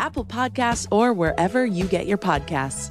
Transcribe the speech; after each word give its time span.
Apple 0.00 0.24
Podcasts, 0.24 0.88
or 0.90 1.12
wherever 1.12 1.64
you 1.64 1.84
get 1.84 2.06
your 2.06 2.18
podcasts. 2.18 2.90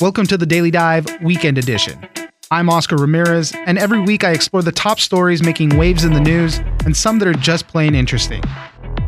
Welcome 0.00 0.26
to 0.28 0.38
the 0.38 0.46
Daily 0.46 0.70
Dive 0.70 1.04
Weekend 1.20 1.58
Edition. 1.58 2.08
I'm 2.52 2.70
Oscar 2.70 2.96
Ramirez, 2.96 3.52
and 3.66 3.76
every 3.76 4.00
week 4.00 4.24
I 4.24 4.30
explore 4.30 4.62
the 4.62 4.72
top 4.72 4.98
stories 4.98 5.42
making 5.42 5.76
waves 5.76 6.04
in 6.04 6.14
the 6.14 6.20
news 6.20 6.58
and 6.86 6.96
some 6.96 7.18
that 7.18 7.28
are 7.28 7.34
just 7.34 7.68
plain 7.68 7.94
interesting. 7.94 8.42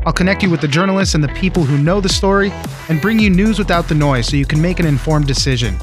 I'll 0.04 0.12
connect 0.12 0.42
you 0.42 0.50
with 0.50 0.60
the 0.60 0.68
journalists 0.68 1.14
and 1.14 1.22
the 1.22 1.28
people 1.28 1.62
who 1.64 1.78
know 1.78 2.00
the 2.00 2.08
story 2.08 2.52
and 2.88 3.00
bring 3.00 3.18
you 3.18 3.30
news 3.30 3.58
without 3.58 3.88
the 3.88 3.94
noise 3.94 4.26
so 4.26 4.36
you 4.36 4.44
can 4.44 4.60
make 4.60 4.80
an 4.80 4.86
informed 4.86 5.28
decision. 5.28 5.76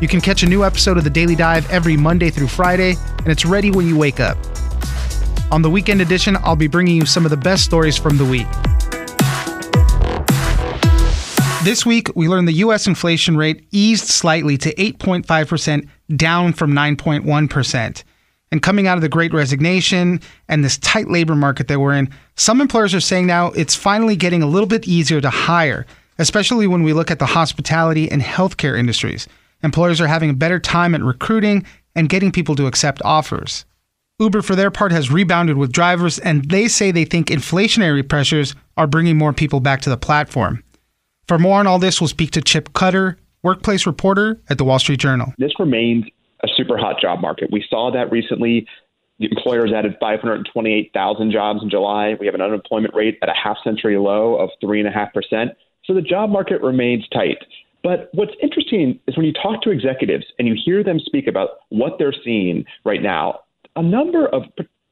You 0.00 0.08
can 0.08 0.20
catch 0.20 0.42
a 0.42 0.46
new 0.46 0.64
episode 0.64 0.96
of 0.96 1.04
the 1.04 1.10
Daily 1.10 1.34
Dive 1.34 1.68
every 1.70 1.96
Monday 1.96 2.30
through 2.30 2.48
Friday, 2.48 2.94
and 3.18 3.28
it's 3.28 3.44
ready 3.44 3.70
when 3.70 3.88
you 3.88 3.98
wake 3.98 4.20
up. 4.20 4.38
On 5.50 5.62
the 5.62 5.70
weekend 5.70 6.00
edition, 6.00 6.36
I'll 6.42 6.56
be 6.56 6.66
bringing 6.66 6.96
you 6.96 7.06
some 7.06 7.24
of 7.24 7.30
the 7.30 7.36
best 7.36 7.64
stories 7.64 7.96
from 7.96 8.18
the 8.18 8.24
week. 8.24 8.46
This 11.64 11.84
week, 11.84 12.10
we 12.14 12.28
learned 12.28 12.46
the 12.46 12.52
U.S. 12.52 12.86
inflation 12.86 13.36
rate 13.36 13.66
eased 13.72 14.06
slightly 14.06 14.56
to 14.58 14.74
8.5%, 14.74 15.88
down 16.16 16.52
from 16.52 16.72
9.1%. 16.72 18.04
And 18.50 18.62
coming 18.62 18.86
out 18.86 18.96
of 18.96 19.02
the 19.02 19.08
great 19.08 19.32
resignation 19.32 20.20
and 20.48 20.64
this 20.64 20.78
tight 20.78 21.08
labor 21.08 21.34
market 21.34 21.68
that 21.68 21.80
we're 21.80 21.94
in, 21.94 22.08
some 22.36 22.60
employers 22.60 22.94
are 22.94 23.00
saying 23.00 23.26
now 23.26 23.48
it's 23.48 23.74
finally 23.74 24.16
getting 24.16 24.42
a 24.42 24.46
little 24.46 24.68
bit 24.68 24.86
easier 24.86 25.20
to 25.20 25.30
hire, 25.30 25.84
especially 26.18 26.66
when 26.66 26.82
we 26.82 26.92
look 26.92 27.10
at 27.10 27.18
the 27.18 27.26
hospitality 27.26 28.10
and 28.10 28.22
healthcare 28.22 28.78
industries. 28.78 29.28
Employers 29.62 30.00
are 30.00 30.06
having 30.06 30.30
a 30.30 30.34
better 30.34 30.60
time 30.60 30.94
at 30.94 31.02
recruiting 31.02 31.66
and 31.94 32.08
getting 32.08 32.30
people 32.30 32.54
to 32.56 32.66
accept 32.66 33.02
offers. 33.04 33.64
Uber, 34.20 34.42
for 34.42 34.56
their 34.56 34.70
part, 34.70 34.92
has 34.92 35.10
rebounded 35.10 35.56
with 35.56 35.72
drivers, 35.72 36.18
and 36.18 36.48
they 36.50 36.68
say 36.68 36.90
they 36.90 37.04
think 37.04 37.28
inflationary 37.28 38.08
pressures 38.08 38.54
are 38.76 38.86
bringing 38.86 39.16
more 39.16 39.32
people 39.32 39.60
back 39.60 39.80
to 39.82 39.90
the 39.90 39.96
platform. 39.96 40.62
For 41.26 41.38
more 41.38 41.60
on 41.60 41.66
all 41.66 41.78
this, 41.78 42.00
we'll 42.00 42.08
speak 42.08 42.30
to 42.32 42.40
Chip 42.40 42.72
Cutter, 42.72 43.16
workplace 43.42 43.86
reporter 43.86 44.40
at 44.48 44.58
the 44.58 44.64
Wall 44.64 44.78
Street 44.78 45.00
Journal. 45.00 45.32
This 45.38 45.52
remains 45.58 46.04
a 46.42 46.48
super 46.56 46.76
hot 46.76 47.00
job 47.00 47.20
market. 47.20 47.50
We 47.52 47.64
saw 47.68 47.90
that 47.92 48.10
recently. 48.10 48.66
The 49.18 49.26
employers 49.26 49.72
added 49.72 49.96
528,000 50.00 51.32
jobs 51.32 51.62
in 51.62 51.70
July. 51.70 52.16
We 52.20 52.26
have 52.26 52.34
an 52.34 52.40
unemployment 52.40 52.94
rate 52.94 53.18
at 53.22 53.28
a 53.28 53.34
half 53.34 53.56
century 53.64 53.98
low 53.98 54.36
of 54.36 54.50
3.5%. 54.62 55.54
So 55.84 55.94
the 55.94 56.02
job 56.02 56.30
market 56.30 56.62
remains 56.62 57.06
tight. 57.12 57.38
But 57.82 58.08
what's 58.12 58.32
interesting 58.42 58.98
is 59.06 59.16
when 59.16 59.26
you 59.26 59.32
talk 59.32 59.62
to 59.62 59.70
executives 59.70 60.24
and 60.38 60.48
you 60.48 60.56
hear 60.62 60.82
them 60.82 60.98
speak 60.98 61.26
about 61.26 61.50
what 61.68 61.94
they're 61.98 62.14
seeing 62.24 62.64
right 62.84 63.02
now, 63.02 63.40
a 63.76 63.82
number 63.82 64.26
of 64.28 64.42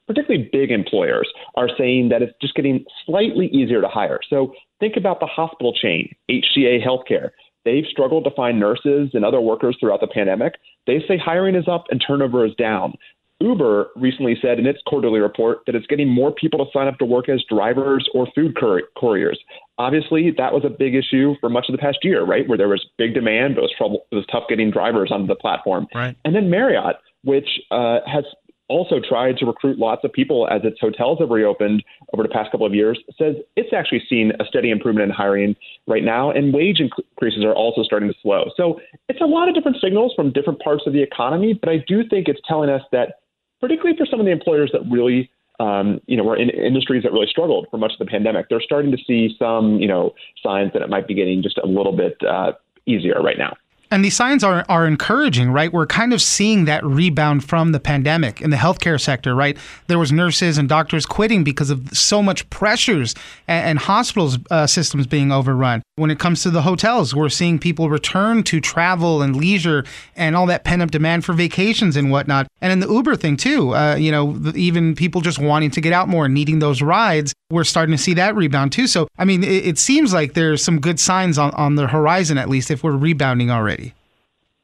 particularly 0.07 0.49
big 0.53 0.71
employers 0.71 1.29
are 1.57 1.69
saying 1.77 2.11
that 2.11 2.23
it's 2.23 2.35
just 2.41 2.55
getting 2.55 2.85
slightly 3.05 3.47
easier 3.49 3.81
to 3.81 3.89
hire. 3.89 4.21
So 4.31 4.55
think 4.79 4.97
about 4.97 5.21
the 5.21 5.27
hospital 5.27 5.73
chain, 5.73 6.15
HCA 6.31 6.85
Healthcare. 6.85 7.31
They've 7.65 7.85
struggled 7.91 8.23
to 8.25 8.31
find 8.31 8.61
nurses 8.61 9.11
and 9.13 9.25
other 9.25 9.41
workers 9.41 9.77
throughout 9.81 10.01
the 10.01 10.07
pandemic. 10.07 10.55
They 10.87 11.01
say 11.09 11.19
hiring 11.19 11.57
is 11.57 11.67
up 11.67 11.87
and 11.91 12.03
turnover 12.07 12.47
is 12.47 12.55
down. 12.55 12.95
Uber 13.41 13.89
recently 13.97 14.37
said 14.41 14.59
in 14.59 14.67
its 14.67 14.79
quarterly 14.87 15.21
report 15.21 15.59
that 15.67 15.75
it's 15.75 15.87
getting 15.89 16.09
more 16.09 16.33
people 16.33 16.65
to 16.65 16.71
sign 16.73 16.87
up 16.87 16.99
to 16.99 17.05
work 17.05 17.29
as 17.29 17.43
drivers 17.51 18.09
or 18.15 18.29
food 18.35 18.57
couriers. 18.57 19.39
Obviously, 19.79 20.31
that 20.39 20.53
was 20.53 20.65
a 20.65 20.71
big 20.71 20.95
issue 20.95 21.35
for 21.41 21.51
much 21.51 21.67
of 21.69 21.73
the 21.73 21.79
past 21.79 21.99
year, 22.03 22.25
right? 22.25 22.49
Where 22.49 22.57
there 22.57 22.69
was 22.69 22.85
big 22.97 23.15
demand, 23.15 23.55
but 23.55 23.61
it 23.61 23.65
was 23.65 23.75
trouble. 23.77 24.07
It 24.11 24.17
was 24.17 24.25
tough 24.31 24.45
getting 24.49 24.71
drivers 24.71 25.11
onto 25.13 25.27
the 25.27 25.35
platform. 25.35 25.87
Right. 25.95 26.17
And 26.25 26.35
then 26.35 26.49
Marriott, 26.49 26.97
which 27.25 27.49
uh, 27.71 27.99
has 28.07 28.25
also 28.69 28.97
tried 29.07 29.37
to 29.39 29.47
recruit 29.47 29.79
lots 29.79 30.03
of 30.05 30.13
people 30.13 30.49
as 30.51 30.63
its 30.65 30.81
hotels 30.81 31.19
have 31.21 31.31
reopened 31.31 31.85
over 32.13 32.23
the 32.23 32.29
past 32.29 32.51
couple 32.51 32.67
of 32.67 32.75
years, 32.75 32.99
says 33.19 33.37
it's 33.55 33.73
actually 33.73 34.03
seen 34.09 34.33
a 34.41 34.45
steady 34.45 34.71
improvement 34.71 35.09
in 35.09 35.15
hiring 35.15 35.55
right 35.87 36.03
now, 36.03 36.31
and 36.31 36.53
wage 36.53 36.81
increases 36.81 37.45
are 37.45 37.55
also 37.55 37.83
starting 37.83 38.09
to 38.09 38.15
slow. 38.23 38.47
So 38.57 38.81
it's 39.09 39.21
a 39.21 39.27
lot 39.27 39.49
of 39.49 39.55
different 39.55 39.77
signals 39.81 40.13
from 40.17 40.33
different 40.33 40.61
parts 40.61 40.85
of 40.87 40.93
the 40.93 41.03
economy, 41.03 41.55
but 41.55 41.69
I 41.69 41.85
do 41.87 42.03
think 42.09 42.29
it's 42.29 42.41
telling 42.49 42.71
us 42.71 42.83
that 42.93 43.21
particularly 43.61 43.97
for 43.97 44.07
some 44.07 44.21
of 44.21 44.27
the 44.27 44.33
employers 44.33 44.71
that 44.73 44.83
really 44.91 45.31
um, 45.61 46.01
you 46.07 46.17
know, 46.17 46.25
were 46.25 46.37
in 46.37 46.51
industries 46.51 47.03
that 47.03 47.13
really 47.13 47.27
struggled 47.27 47.67
for 47.71 47.79
much 47.79 47.93
of 47.93 47.99
the 47.99 48.07
pandemic. 48.07 48.49
They're 48.49 48.61
starting 48.61 48.91
to 48.93 48.99
see 49.07 49.35
some, 49.39 49.79
you 49.79 49.89
know, 49.89 50.15
signs 50.43 50.73
that 50.73 50.83
it 50.83 50.91
might 50.91 51.07
be 51.07 51.15
getting 51.15 51.43
just 51.43 51.59
a 51.59 51.67
little 51.67 51.97
bit 51.97 52.17
uh, 52.25 52.53
easier 52.87 53.21
right 53.23 53.39
now. 53.39 53.57
And 53.91 54.05
these 54.05 54.17
signs 54.17 54.43
are, 54.43 54.65
are 54.69 54.87
encouraging, 54.87 55.51
right? 55.53 55.73
We're 55.73 55.87
kind 55.87 56.13
of 56.13 56.21
seeing 56.21 56.65
that 56.65 56.85
rebound 56.85 57.45
from 57.49 57.73
the 57.73 57.79
pandemic 57.79 58.41
in 58.41 58.51
the 58.51 58.57
healthcare 58.57 59.01
sector, 59.01 59.35
right? 59.35 59.57
There 59.87 59.99
was 59.99 60.11
nurses 60.11 60.59
and 60.59 60.69
doctors 60.69 61.07
quitting 61.07 61.45
because 61.45 61.71
of 61.71 61.97
so 61.97 62.23
much 62.23 62.49
pressures 62.51 63.15
and, 63.47 63.67
and 63.71 63.79
hospitals 63.79 64.39
uh, 64.51 64.67
systems 64.67 65.07
being 65.07 65.31
overrun. 65.31 65.83
When 65.97 66.11
it 66.11 66.19
comes 66.19 66.43
to 66.43 66.51
the 66.51 66.63
hotels, 66.63 67.15
we're 67.15 67.29
seeing 67.29 67.59
people 67.59 67.89
return 67.89 68.43
to 68.45 68.61
travel 68.61 69.23
and 69.23 69.37
leisure 69.37 69.85
and 70.17 70.35
all 70.35 70.47
that 70.47 70.65
pent 70.65 70.83
up 70.83 70.91
demand 70.91 71.25
for 71.25 71.33
vacations 71.33 71.97
and 71.97 72.11
whatnot. 72.11 72.49
And 72.61 72.73
in 72.73 72.81
the 72.81 72.93
Uber 72.93 73.17
thing 73.17 73.37
too, 73.37 73.75
uh, 73.75 73.95
you 73.95 74.11
know, 74.11 74.37
even 74.57 74.95
people 74.95 75.21
just 75.21 75.39
wanting 75.39 75.71
to 75.71 75.81
get 75.81 75.93
out 75.93 76.09
more 76.09 76.25
and 76.25 76.35
needing 76.35 76.59
those 76.59 76.83
rides, 76.83 77.33
we're 77.51 77.65
starting 77.65 77.97
to 77.97 78.03
see 78.03 78.15
that 78.15 78.35
rebound 78.35 78.73
too. 78.73 78.89
So, 78.89 79.07
I 79.19 79.25
mean, 79.25 79.45
it, 79.45 79.67
it 79.67 79.79
seems 79.79 80.13
like 80.13 80.35
there's 80.35 80.63
some 80.63 80.81
good 80.81 80.99
signs 80.99 81.39
on, 81.39 81.53
on 81.53 81.77
the 81.77 81.87
horizon, 81.87 82.39
at 82.39 82.49
least 82.49 82.71
if 82.71 82.83
we're 82.83 82.97
rebounding 82.97 83.51
already. 83.51 83.76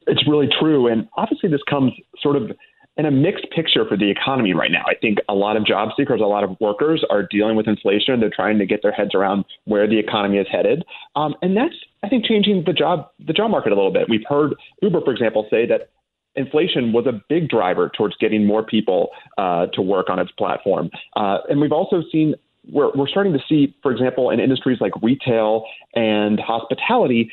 It's 0.07 0.27
really 0.27 0.49
true. 0.59 0.87
And 0.87 1.07
obviously, 1.17 1.49
this 1.49 1.61
comes 1.69 1.93
sort 2.21 2.35
of 2.35 2.51
in 2.95 3.05
a 3.05 3.11
mixed 3.11 3.47
picture 3.55 3.85
for 3.87 3.97
the 3.97 4.09
economy 4.09 4.53
right 4.53 4.71
now. 4.71 4.83
I 4.87 4.93
think 4.93 5.17
a 5.27 5.33
lot 5.33 5.57
of 5.57 5.65
job 5.65 5.89
seekers, 5.97 6.21
a 6.21 6.25
lot 6.25 6.43
of 6.43 6.55
workers 6.59 7.03
are 7.09 7.23
dealing 7.23 7.55
with 7.55 7.67
inflation. 7.67 8.19
They're 8.19 8.29
trying 8.33 8.59
to 8.59 8.65
get 8.65 8.81
their 8.83 8.91
heads 8.91 9.15
around 9.15 9.45
where 9.65 9.87
the 9.87 9.97
economy 9.97 10.37
is 10.37 10.47
headed. 10.51 10.83
Um, 11.15 11.33
and 11.41 11.57
that's, 11.57 11.73
I 12.03 12.09
think, 12.09 12.25
changing 12.25 12.63
the 12.65 12.73
job 12.73 13.09
the 13.25 13.33
job 13.33 13.49
market 13.49 13.71
a 13.71 13.75
little 13.75 13.93
bit. 13.93 14.09
We've 14.09 14.25
heard 14.27 14.53
Uber, 14.81 15.01
for 15.01 15.11
example, 15.11 15.47
say 15.49 15.65
that 15.67 15.89
inflation 16.35 16.91
was 16.93 17.05
a 17.07 17.21
big 17.29 17.49
driver 17.49 17.91
towards 17.95 18.15
getting 18.17 18.45
more 18.45 18.63
people 18.63 19.09
uh, 19.37 19.67
to 19.67 19.81
work 19.81 20.09
on 20.09 20.19
its 20.19 20.31
platform. 20.31 20.89
Uh, 21.15 21.39
and 21.49 21.61
we've 21.61 21.71
also 21.71 22.03
seen 22.11 22.35
we're, 22.71 22.91
we're 22.95 23.07
starting 23.07 23.33
to 23.33 23.39
see, 23.47 23.75
for 23.81 23.91
example, 23.91 24.29
in 24.29 24.39
industries 24.39 24.79
like 24.79 24.93
retail 25.01 25.65
and 25.95 26.39
hospitality, 26.39 27.29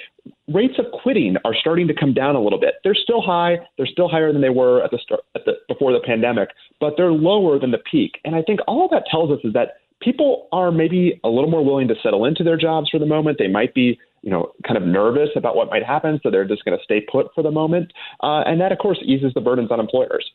rates 0.52 0.74
of 0.78 0.86
quitting 1.02 1.36
are 1.44 1.54
starting 1.54 1.86
to 1.88 1.94
come 1.94 2.12
down 2.12 2.36
a 2.36 2.40
little 2.40 2.58
bit. 2.58 2.74
They're 2.82 2.94
still 2.94 3.22
high. 3.22 3.58
They're 3.76 3.86
still 3.86 4.08
higher 4.08 4.32
than 4.32 4.42
they 4.42 4.50
were 4.50 4.82
at 4.82 4.90
the 4.90 4.98
start, 4.98 5.20
at 5.34 5.44
the, 5.44 5.52
before 5.68 5.92
the 5.92 6.00
pandemic, 6.00 6.50
but 6.80 6.94
they're 6.96 7.12
lower 7.12 7.58
than 7.58 7.70
the 7.70 7.78
peak. 7.90 8.20
And 8.24 8.34
I 8.34 8.42
think 8.42 8.60
all 8.66 8.88
that 8.90 9.04
tells 9.10 9.30
us 9.30 9.38
is 9.44 9.52
that 9.52 9.74
people 10.02 10.48
are 10.52 10.72
maybe 10.72 11.20
a 11.24 11.28
little 11.28 11.50
more 11.50 11.64
willing 11.64 11.88
to 11.88 11.94
settle 12.02 12.24
into 12.24 12.42
their 12.42 12.56
jobs 12.56 12.90
for 12.90 12.98
the 12.98 13.06
moment. 13.06 13.38
They 13.38 13.48
might 13.48 13.74
be, 13.74 13.98
you 14.22 14.30
know, 14.30 14.52
kind 14.66 14.76
of 14.76 14.82
nervous 14.82 15.30
about 15.36 15.56
what 15.56 15.70
might 15.70 15.84
happen, 15.84 16.20
so 16.22 16.30
they're 16.30 16.46
just 16.46 16.64
going 16.64 16.76
to 16.76 16.82
stay 16.82 17.00
put 17.00 17.28
for 17.34 17.42
the 17.42 17.50
moment. 17.50 17.92
Uh, 18.22 18.42
and 18.46 18.60
that, 18.60 18.72
of 18.72 18.78
course, 18.78 18.98
eases 19.04 19.32
the 19.34 19.40
burdens 19.40 19.70
on 19.70 19.78
employers. 19.78 20.28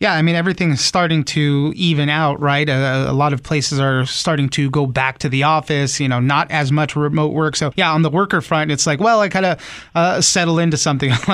Yeah, 0.00 0.14
I 0.14 0.22
mean 0.22 0.36
everything's 0.36 0.80
starting 0.80 1.24
to 1.24 1.72
even 1.74 2.08
out, 2.08 2.40
right? 2.40 2.68
A, 2.68 3.10
a, 3.10 3.12
lot 3.12 3.32
of 3.32 3.42
places 3.42 3.80
are 3.80 4.06
starting 4.06 4.48
to 4.50 4.70
go 4.70 4.86
back 4.86 5.18
to 5.18 5.28
the 5.28 5.42
office. 5.42 5.98
You 5.98 6.08
know, 6.08 6.20
not 6.20 6.50
as 6.52 6.70
much 6.70 6.94
remote 6.94 7.32
work. 7.32 7.56
So 7.56 7.72
yeah, 7.74 7.92
on 7.92 8.02
the 8.02 8.10
worker 8.10 8.40
front, 8.40 8.70
it's 8.70 8.86
like, 8.86 9.00
well, 9.00 9.20
I 9.20 9.28
kind 9.28 9.46
of 9.46 9.88
uh, 9.96 10.20
settle 10.20 10.60
into 10.60 10.76
something. 10.76 11.10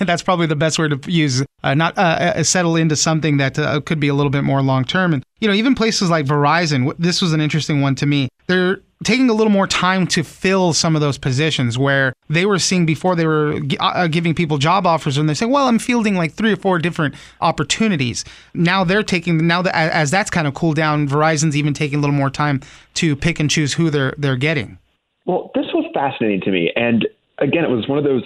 That's 0.00 0.22
probably 0.22 0.46
the 0.46 0.56
best 0.56 0.78
word 0.78 1.02
to 1.02 1.10
use. 1.10 1.42
Uh, 1.62 1.74
not 1.74 1.96
uh, 1.96 2.32
uh, 2.36 2.42
settle 2.42 2.76
into 2.76 2.94
something 2.94 3.38
that 3.38 3.58
uh, 3.58 3.80
could 3.80 4.00
be 4.00 4.08
a 4.08 4.14
little 4.14 4.30
bit 4.30 4.44
more 4.44 4.60
long 4.60 4.84
term. 4.84 5.14
And 5.14 5.24
you 5.40 5.48
know, 5.48 5.54
even 5.54 5.74
places 5.74 6.10
like 6.10 6.26
Verizon. 6.26 6.94
This 6.98 7.22
was 7.22 7.32
an 7.32 7.40
interesting 7.40 7.80
one 7.80 7.94
to 7.96 8.06
me. 8.06 8.28
They're 8.48 8.82
taking 9.02 9.30
a 9.30 9.32
little 9.32 9.52
more 9.52 9.66
time 9.66 10.06
to 10.06 10.22
fill 10.22 10.72
some 10.72 10.94
of 10.94 11.00
those 11.00 11.16
positions 11.16 11.78
where 11.78 12.12
they 12.28 12.44
were 12.44 12.58
seeing 12.58 12.84
before 12.84 13.16
they 13.16 13.26
were 13.26 13.58
uh, 13.80 14.06
giving 14.06 14.34
people 14.34 14.58
job 14.58 14.86
offers 14.86 15.16
and 15.16 15.28
they're 15.28 15.34
saying, 15.34 15.50
well, 15.50 15.68
I'm 15.68 15.78
fielding 15.78 16.16
like 16.16 16.32
three 16.32 16.52
or 16.52 16.56
four 16.56 16.78
different 16.78 17.14
opportunities. 17.40 18.24
Now 18.52 18.84
they're 18.84 19.02
taking, 19.02 19.46
now 19.46 19.62
that 19.62 19.74
as 19.74 20.10
that's 20.10 20.30
kind 20.30 20.46
of 20.46 20.54
cooled 20.54 20.76
down, 20.76 21.08
Verizon's 21.08 21.56
even 21.56 21.72
taking 21.72 21.98
a 21.98 22.00
little 22.00 22.16
more 22.16 22.30
time 22.30 22.60
to 22.94 23.16
pick 23.16 23.40
and 23.40 23.48
choose 23.48 23.72
who 23.72 23.88
they're, 23.90 24.14
they're 24.18 24.36
getting. 24.36 24.78
Well, 25.24 25.50
this 25.54 25.66
was 25.72 25.90
fascinating 25.94 26.42
to 26.42 26.50
me. 26.50 26.72
And 26.76 27.06
again, 27.38 27.64
it 27.64 27.70
was 27.70 27.88
one 27.88 27.98
of 27.98 28.04
those 28.04 28.24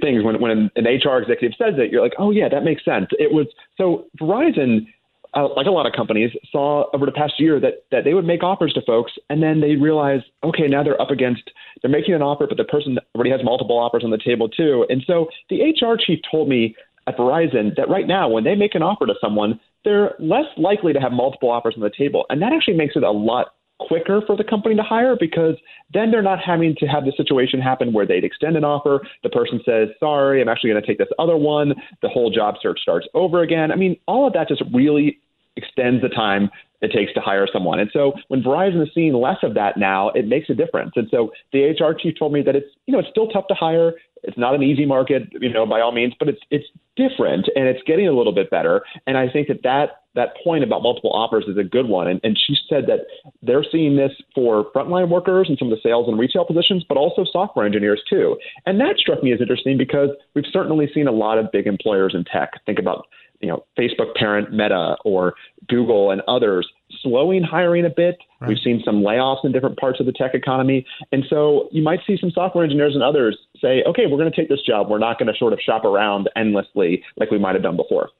things 0.00 0.22
when, 0.22 0.40
when 0.40 0.70
an 0.76 0.84
HR 0.84 1.18
executive 1.18 1.56
says 1.58 1.74
it, 1.78 1.90
you're 1.90 2.02
like, 2.02 2.14
oh, 2.18 2.30
yeah, 2.30 2.48
that 2.48 2.62
makes 2.62 2.84
sense. 2.84 3.06
It 3.18 3.32
was 3.32 3.46
so 3.76 4.06
Verizon 4.20 4.86
uh, 5.34 5.48
like 5.54 5.66
a 5.66 5.70
lot 5.70 5.86
of 5.86 5.92
companies, 5.92 6.30
saw 6.50 6.84
over 6.94 7.06
the 7.06 7.12
past 7.12 7.34
year 7.38 7.60
that 7.60 7.84
that 7.90 8.04
they 8.04 8.14
would 8.14 8.24
make 8.24 8.42
offers 8.42 8.72
to 8.74 8.82
folks, 8.82 9.12
and 9.28 9.42
then 9.42 9.60
they 9.60 9.76
realize, 9.76 10.20
okay, 10.44 10.66
now 10.66 10.82
they're 10.82 11.00
up 11.00 11.10
against 11.10 11.50
they're 11.82 11.90
making 11.90 12.14
an 12.14 12.22
offer, 12.22 12.46
but 12.46 12.56
the 12.56 12.64
person 12.64 12.98
already 13.14 13.30
has 13.30 13.40
multiple 13.44 13.78
offers 13.78 14.02
on 14.04 14.10
the 14.10 14.18
table 14.18 14.48
too. 14.48 14.86
And 14.88 15.02
so 15.06 15.28
the 15.50 15.62
HR 15.62 15.96
chief 15.96 16.20
told 16.30 16.48
me 16.48 16.74
at 17.06 17.16
Verizon 17.16 17.74
that 17.76 17.88
right 17.88 18.06
now, 18.06 18.28
when 18.28 18.44
they 18.44 18.54
make 18.54 18.74
an 18.74 18.82
offer 18.82 19.06
to 19.06 19.14
someone, 19.20 19.58
they're 19.84 20.14
less 20.18 20.46
likely 20.56 20.92
to 20.92 21.00
have 21.00 21.12
multiple 21.12 21.50
offers 21.50 21.74
on 21.76 21.82
the 21.82 21.90
table, 21.96 22.26
and 22.30 22.42
that 22.42 22.52
actually 22.52 22.76
makes 22.76 22.96
it 22.96 23.02
a 23.02 23.10
lot 23.10 23.54
quicker 23.78 24.20
for 24.26 24.36
the 24.36 24.44
company 24.44 24.74
to 24.74 24.82
hire 24.82 25.16
because 25.18 25.54
then 25.92 26.10
they're 26.10 26.22
not 26.22 26.38
having 26.40 26.74
to 26.78 26.86
have 26.86 27.04
the 27.04 27.12
situation 27.16 27.60
happen 27.60 27.92
where 27.92 28.06
they'd 28.06 28.24
extend 28.24 28.56
an 28.56 28.64
offer. 28.64 29.00
The 29.22 29.30
person 29.30 29.60
says, 29.64 29.88
sorry, 30.00 30.42
I'm 30.42 30.48
actually 30.48 30.70
going 30.70 30.82
to 30.82 30.86
take 30.86 30.98
this 30.98 31.08
other 31.18 31.36
one. 31.36 31.74
The 32.02 32.08
whole 32.08 32.30
job 32.30 32.56
search 32.60 32.80
starts 32.80 33.06
over 33.14 33.42
again. 33.42 33.70
I 33.70 33.76
mean, 33.76 33.96
all 34.06 34.26
of 34.26 34.32
that 34.32 34.48
just 34.48 34.62
really 34.72 35.18
extends 35.56 36.02
the 36.02 36.08
time 36.08 36.50
it 36.80 36.92
takes 36.92 37.12
to 37.12 37.20
hire 37.20 37.48
someone. 37.52 37.80
And 37.80 37.90
so 37.92 38.12
when 38.28 38.42
Verizon 38.42 38.80
is 38.82 38.88
seeing 38.94 39.12
less 39.12 39.38
of 39.42 39.54
that 39.54 39.76
now, 39.76 40.10
it 40.10 40.28
makes 40.28 40.48
a 40.48 40.54
difference. 40.54 40.92
And 40.94 41.08
so 41.10 41.32
the 41.52 41.70
HR 41.70 41.92
chief 41.92 42.14
told 42.18 42.32
me 42.32 42.42
that 42.42 42.54
it's, 42.54 42.68
you 42.86 42.92
know, 42.92 43.00
it's 43.00 43.08
still 43.08 43.28
tough 43.28 43.48
to 43.48 43.54
hire. 43.54 43.94
It's 44.22 44.38
not 44.38 44.54
an 44.54 44.62
easy 44.62 44.86
market, 44.86 45.28
you 45.32 45.52
know, 45.52 45.66
by 45.66 45.80
all 45.80 45.92
means, 45.92 46.14
but 46.18 46.28
it's 46.28 46.40
it's 46.50 46.66
different 46.98 47.48
and 47.54 47.66
it's 47.66 47.80
getting 47.86 48.08
a 48.08 48.12
little 48.12 48.34
bit 48.34 48.50
better. 48.50 48.82
And 49.06 49.16
I 49.16 49.30
think 49.30 49.48
that 49.48 49.62
that, 49.62 50.02
that 50.14 50.30
point 50.42 50.64
about 50.64 50.82
multiple 50.82 51.12
offers 51.12 51.44
is 51.46 51.56
a 51.56 51.62
good 51.62 51.86
one. 51.88 52.08
And, 52.08 52.20
and 52.24 52.36
she 52.36 52.56
said 52.68 52.84
that 52.88 53.06
they're 53.40 53.64
seeing 53.70 53.96
this 53.96 54.10
for 54.34 54.66
frontline 54.74 55.08
workers 55.08 55.46
and 55.48 55.56
some 55.56 55.70
of 55.70 55.78
the 55.78 55.88
sales 55.88 56.08
and 56.08 56.18
retail 56.18 56.44
positions, 56.44 56.84
but 56.88 56.98
also 56.98 57.24
software 57.30 57.64
engineers 57.64 58.02
too. 58.10 58.36
And 58.66 58.80
that 58.80 58.96
struck 58.98 59.22
me 59.22 59.32
as 59.32 59.40
interesting 59.40 59.78
because 59.78 60.10
we've 60.34 60.44
certainly 60.52 60.90
seen 60.92 61.06
a 61.06 61.12
lot 61.12 61.38
of 61.38 61.52
big 61.52 61.68
employers 61.68 62.14
in 62.14 62.24
tech. 62.24 62.50
Think 62.66 62.80
about 62.80 63.06
you 63.40 63.48
know 63.48 63.64
Facebook 63.78 64.14
parent 64.14 64.52
Meta 64.52 64.96
or 65.04 65.34
Google 65.68 66.10
and 66.10 66.22
others 66.28 66.68
slowing 67.02 67.42
hiring 67.42 67.84
a 67.84 67.90
bit. 67.90 68.18
Right. 68.40 68.48
We've 68.48 68.58
seen 68.62 68.82
some 68.84 69.02
layoffs 69.02 69.44
in 69.44 69.52
different 69.52 69.78
parts 69.78 70.00
of 70.00 70.06
the 70.06 70.12
tech 70.12 70.34
economy, 70.34 70.86
and 71.12 71.24
so 71.28 71.68
you 71.72 71.82
might 71.82 72.00
see 72.06 72.16
some 72.20 72.30
software 72.30 72.64
engineers 72.64 72.94
and 72.94 73.02
others 73.02 73.38
say, 73.60 73.82
"Okay, 73.86 74.06
we're 74.06 74.18
going 74.18 74.30
to 74.30 74.36
take 74.36 74.48
this 74.48 74.62
job. 74.62 74.88
We're 74.88 74.98
not 74.98 75.18
going 75.18 75.32
to 75.32 75.38
sort 75.38 75.52
of 75.52 75.60
shop 75.60 75.84
around 75.84 76.28
endlessly 76.36 77.02
like 77.16 77.30
we 77.30 77.38
might 77.38 77.54
have 77.54 77.62
done 77.62 77.76
before." 77.76 78.10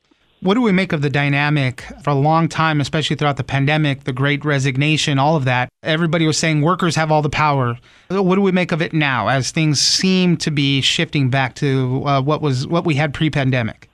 What 0.41 0.55
do 0.55 0.63
we 0.63 0.71
make 0.71 0.93
of 0.93 1.03
the 1.03 1.11
dynamic 1.11 1.83
for 2.05 2.11
a 2.11 2.15
long 2.15 2.49
time, 2.49 2.81
especially 2.81 3.17
throughout 3.17 3.39
the 3.39 3.45
pandemic, 3.45 4.05
the 4.05 4.13
great 4.13 4.45
resignation, 4.45 5.19
all 5.19 5.35
of 5.35 5.45
that? 5.47 5.69
Everybody 5.83 6.29
was 6.29 6.39
saying 6.39 6.63
workers 6.63 6.95
have 6.95 7.11
all 7.11 7.23
the 7.23 7.29
power. 7.29 7.77
What 8.09 8.37
do 8.37 8.41
we 8.41 8.53
make 8.53 8.71
of 8.71 8.81
it 8.81 8.93
now 8.93 9.27
as 9.27 9.51
things 9.51 9.81
seem 9.81 10.37
to 10.39 10.53
be 10.53 10.81
shifting 10.81 11.29
back 11.29 11.57
to 11.57 12.05
uh, 12.07 12.23
what 12.23 12.41
was 12.41 12.69
what 12.69 12.85
we 12.85 12.95
had 12.95 13.13
pre-pandemic? 13.15 13.88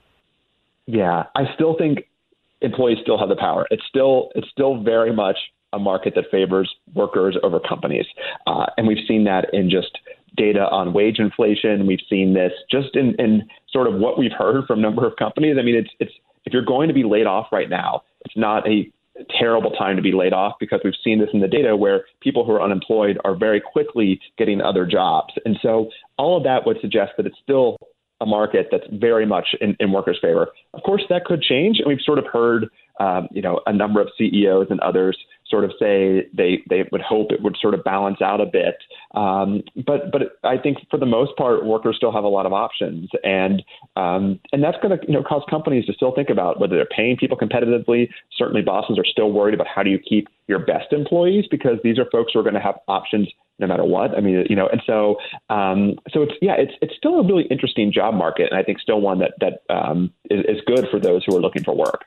Yeah, 0.87 1.25
I 1.35 1.45
still 1.55 1.77
think 1.77 2.07
employees 2.61 2.99
still 3.03 3.19
have 3.19 3.29
the 3.29 3.37
power. 3.37 3.67
It's 3.71 3.83
still 3.89 4.31
it's 4.35 4.49
still 4.51 4.83
very 4.83 5.13
much 5.13 5.37
a 5.73 5.79
market 5.79 6.15
that 6.15 6.25
favors 6.31 6.73
workers 6.95 7.37
over 7.43 7.59
companies, 7.61 8.07
uh, 8.47 8.67
and 8.77 8.87
we've 8.87 9.07
seen 9.09 9.25
that 9.25 9.53
in 9.53 9.71
just 9.71 9.99
data 10.37 10.69
on 10.71 10.93
wage 10.93 11.19
inflation. 11.19 11.87
We've 11.87 12.03
seen 12.11 12.35
this 12.35 12.53
just 12.71 12.97
in, 12.97 13.15
in 13.19 13.49
sort 13.73 13.87
of 13.87 13.95
what 13.95 14.19
we've 14.19 14.33
heard 14.37 14.67
from 14.67 14.81
a 14.81 14.83
number 14.83 15.07
of 15.07 15.17
companies. 15.17 15.57
I 15.59 15.63
mean, 15.63 15.77
it's 15.77 15.91
it's 16.01 16.13
if 16.45 16.53
you're 16.53 16.65
going 16.65 16.89
to 16.89 16.95
be 16.95 17.05
laid 17.05 17.27
off 17.27 17.47
right 17.53 17.71
now, 17.71 18.03
it's 18.25 18.37
not 18.37 18.69
a 18.69 18.91
terrible 19.39 19.71
time 19.71 19.97
to 19.97 20.03
be 20.03 20.13
laid 20.13 20.33
off 20.33 20.55
because 20.59 20.81
we've 20.85 20.95
seen 21.03 21.21
this 21.21 21.29
in 21.33 21.41
the 21.41 21.49
data 21.49 21.77
where 21.77 22.05
people 22.21 22.45
who 22.45 22.53
are 22.53 22.63
unemployed 22.63 23.19
are 23.25 23.37
very 23.37 23.61
quickly 23.61 24.21
getting 24.37 24.61
other 24.61 24.85
jobs. 24.85 25.33
And 25.45 25.57
so 25.63 25.89
all 26.19 26.37
of 26.37 26.43
that 26.45 26.67
would 26.67 26.79
suggest 26.81 27.13
that 27.17 27.27
it's 27.27 27.39
still 27.43 27.79
a 28.25 28.27
market 28.27 28.69
that's 28.73 28.87
very 28.91 29.27
much 29.27 29.49
in, 29.61 29.77
in 29.79 29.93
workers' 29.93 30.19
favor. 30.21 30.49
Of 30.73 30.83
course, 30.83 31.03
that 31.11 31.27
could 31.27 31.43
change, 31.43 31.79
and 31.79 31.87
we've 31.87 32.01
sort 32.05 32.19
of 32.19 32.25
heard, 32.33 32.69
um, 32.99 33.29
you 33.31 33.43
know, 33.43 33.61
a 33.67 33.73
number 33.73 34.01
of 34.01 34.09
CEOs 34.19 34.69
and 34.71 34.81
others 34.81 35.17
sort 35.51 35.65
of 35.65 35.73
say 35.79 36.27
they 36.33 36.63
they 36.71 36.85
would 36.91 37.03
hope 37.03 37.31
it 37.31 37.43
would 37.43 37.57
sort 37.61 37.75
of 37.75 37.85
balance 37.85 38.23
out 38.23 38.41
a 38.41 38.47
bit. 38.47 38.77
Um, 39.15 39.63
but 39.87 40.11
but 40.11 40.39
I 40.43 40.57
think 40.57 40.79
for 40.91 40.99
the 40.99 41.07
most 41.07 41.37
part, 41.37 41.67
workers 41.67 41.97
still 41.97 42.13
have 42.13 42.25
a 42.25 42.29
lot 42.29 42.47
of 42.47 42.53
options, 42.53 43.11
and 43.23 43.63
um, 43.95 44.41
and 44.53 44.65
that's 44.65 44.79
going 44.83 44.99
to 44.99 45.07
you 45.07 45.13
know 45.13 45.23
cause 45.23 45.43
companies 45.51 45.85
to 45.87 45.93
still 45.93 46.15
think 46.15 46.31
about 46.31 46.61
whether 46.61 46.77
they're 46.77 46.87
paying 46.87 47.17
people 47.17 47.37
competitively. 47.37 48.09
Certainly, 48.37 48.63
bosses 48.63 48.99
are 48.99 49.05
still 49.05 49.33
worried 49.33 49.55
about 49.55 49.67
how 49.67 49.83
do 49.83 49.91
you 49.91 49.99
keep 49.99 50.29
your 50.49 50.59
best 50.59 50.93
employees 50.93 51.45
because 51.51 51.77
these 51.85 51.99
are 51.99 52.07
folks 52.11 52.33
who 52.33 52.41
are 52.41 52.43
going 52.43 52.55
to 52.55 52.61
have 52.61 52.79
options 52.89 53.29
no 53.59 53.67
matter 53.67 53.85
what. 53.85 54.17
I 54.17 54.21
mean, 54.21 54.45
you 54.49 54.57
know, 54.57 54.69
and 54.69 54.83
so 54.87 55.17
um, 55.49 55.99
so 56.11 56.23
it's 56.23 56.33
yeah, 56.41 56.55
it's 56.59 56.73
it's 56.81 56.95
still 56.97 57.21
a 57.21 57.27
really 57.27 57.45
interesting 57.45 57.93
job 57.93 58.15
market, 58.15 58.51
and 58.51 58.59
I 58.59 58.63
think 58.63 58.81
still 58.81 59.01
one 59.01 59.19
that 59.21 59.35
that 59.41 59.75
um, 59.75 60.13
is, 60.31 60.45
is 60.47 60.63
good 60.67 60.89
for 60.91 60.99
those 60.99 61.25
who 61.27 61.37
are 61.37 61.41
looking 61.41 61.63
for 61.63 61.75
work. 61.75 62.05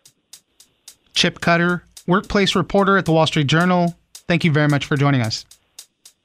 Chip 1.13 1.39
Cutter, 1.39 1.83
workplace 2.05 2.55
reporter 2.55 2.97
at 2.97 3.05
the 3.05 3.11
Wall 3.11 3.27
Street 3.27 3.47
Journal. 3.47 3.95
Thank 4.27 4.43
you 4.43 4.51
very 4.51 4.67
much 4.67 4.85
for 4.85 4.97
joining 4.97 5.21
us. 5.21 5.45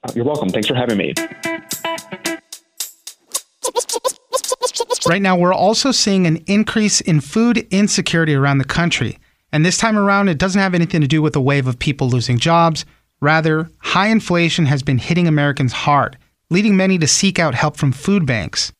Uh, 0.02 0.12
you're 0.14 0.24
welcome. 0.24 0.48
Thanks 0.48 0.68
for 0.68 0.74
having 0.74 0.98
me. 0.98 1.14
Right 5.06 5.22
now, 5.22 5.36
we're 5.36 5.54
also 5.54 5.90
seeing 5.90 6.26
an 6.26 6.36
increase 6.46 7.00
in 7.00 7.20
food 7.20 7.66
insecurity 7.70 8.34
around 8.34 8.58
the 8.58 8.64
country. 8.64 9.18
And 9.52 9.64
this 9.66 9.76
time 9.76 9.98
around, 9.98 10.28
it 10.28 10.38
doesn't 10.38 10.60
have 10.60 10.74
anything 10.74 11.00
to 11.00 11.08
do 11.08 11.20
with 11.20 11.34
a 11.36 11.40
wave 11.40 11.66
of 11.66 11.78
people 11.78 12.08
losing 12.08 12.38
jobs. 12.38 12.84
Rather, 13.22 13.70
high 13.78 14.08
inflation 14.08 14.66
has 14.66 14.82
been 14.82 14.98
hitting 14.98 15.28
Americans 15.28 15.72
hard, 15.72 16.18
leading 16.50 16.76
many 16.76 16.98
to 16.98 17.06
seek 17.06 17.38
out 17.38 17.54
help 17.54 17.76
from 17.76 17.92
food 17.92 18.26
banks. 18.26 18.72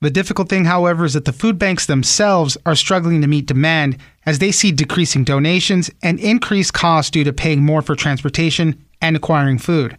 The 0.00 0.08
difficult 0.08 0.48
thing, 0.48 0.66
however, 0.66 1.04
is 1.04 1.14
that 1.14 1.24
the 1.24 1.32
food 1.32 1.58
banks 1.58 1.86
themselves 1.86 2.56
are 2.64 2.76
struggling 2.76 3.20
to 3.22 3.26
meet 3.26 3.46
demand 3.46 3.96
as 4.24 4.38
they 4.38 4.52
see 4.52 4.70
decreasing 4.70 5.24
donations 5.24 5.90
and 6.00 6.20
increased 6.20 6.74
costs 6.74 7.10
due 7.10 7.24
to 7.24 7.32
paying 7.32 7.64
more 7.64 7.82
for 7.82 7.96
transportation 7.96 8.84
and 9.02 9.16
acquiring 9.16 9.58
food. 9.58 9.98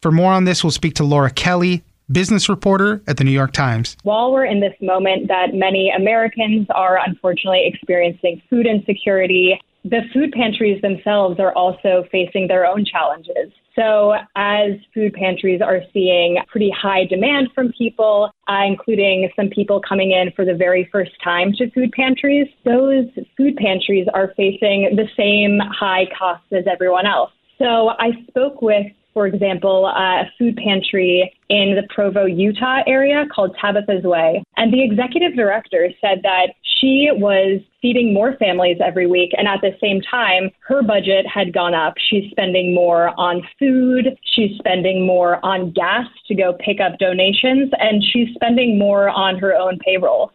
For 0.00 0.10
more 0.10 0.32
on 0.32 0.42
this, 0.42 0.64
we'll 0.64 0.72
speak 0.72 0.94
to 0.94 1.04
Lora 1.04 1.30
Kelley, 1.30 1.84
business 2.10 2.48
reporter 2.48 3.02
at 3.06 3.18
the 3.18 3.24
New 3.24 3.30
York 3.30 3.52
Times. 3.52 3.96
While 4.02 4.32
we're 4.32 4.46
in 4.46 4.58
this 4.58 4.74
moment 4.82 5.28
that 5.28 5.54
many 5.54 5.92
Americans 5.96 6.66
are 6.70 6.98
unfortunately 7.06 7.70
experiencing 7.72 8.42
food 8.50 8.66
insecurity, 8.66 9.60
the 9.84 10.00
food 10.12 10.32
pantries 10.32 10.80
themselves 10.80 11.40
are 11.40 11.52
also 11.54 12.04
facing 12.10 12.46
their 12.46 12.64
own 12.66 12.84
challenges. 12.84 13.52
So, 13.74 14.14
as 14.36 14.72
food 14.92 15.14
pantries 15.14 15.62
are 15.62 15.80
seeing 15.92 16.36
pretty 16.48 16.70
high 16.70 17.06
demand 17.06 17.48
from 17.54 17.72
people, 17.72 18.30
uh, 18.46 18.62
including 18.66 19.30
some 19.34 19.48
people 19.48 19.80
coming 19.80 20.12
in 20.12 20.30
for 20.36 20.44
the 20.44 20.54
very 20.54 20.88
first 20.92 21.12
time 21.24 21.52
to 21.54 21.70
food 21.70 21.90
pantries, 21.92 22.48
those 22.64 23.06
food 23.36 23.56
pantries 23.56 24.06
are 24.12 24.34
facing 24.36 24.94
the 24.94 25.08
same 25.16 25.58
high 25.72 26.06
costs 26.16 26.46
as 26.52 26.64
everyone 26.70 27.06
else. 27.06 27.30
So, 27.58 27.90
I 27.98 28.10
spoke 28.28 28.60
with 28.60 28.86
for 29.14 29.26
example, 29.26 29.86
a 29.86 30.24
food 30.38 30.56
pantry 30.56 31.32
in 31.48 31.76
the 31.76 31.86
Provo, 31.94 32.24
Utah 32.24 32.82
area 32.86 33.26
called 33.34 33.56
Tabitha's 33.60 34.04
Way. 34.04 34.42
And 34.56 34.72
the 34.72 34.82
executive 34.82 35.34
director 35.36 35.90
said 36.00 36.20
that 36.22 36.54
she 36.80 37.08
was 37.12 37.60
feeding 37.80 38.14
more 38.14 38.36
families 38.38 38.78
every 38.84 39.06
week. 39.06 39.32
And 39.36 39.46
at 39.46 39.60
the 39.60 39.76
same 39.80 40.00
time, 40.00 40.50
her 40.66 40.82
budget 40.82 41.26
had 41.26 41.52
gone 41.52 41.74
up. 41.74 41.94
She's 42.08 42.30
spending 42.30 42.74
more 42.74 43.18
on 43.20 43.42
food. 43.58 44.16
She's 44.34 44.56
spending 44.58 45.06
more 45.06 45.44
on 45.44 45.72
gas 45.72 46.06
to 46.28 46.34
go 46.34 46.54
pick 46.54 46.80
up 46.80 46.98
donations. 46.98 47.70
And 47.78 48.02
she's 48.02 48.34
spending 48.34 48.78
more 48.78 49.10
on 49.10 49.38
her 49.38 49.54
own 49.54 49.78
payroll. 49.84 50.32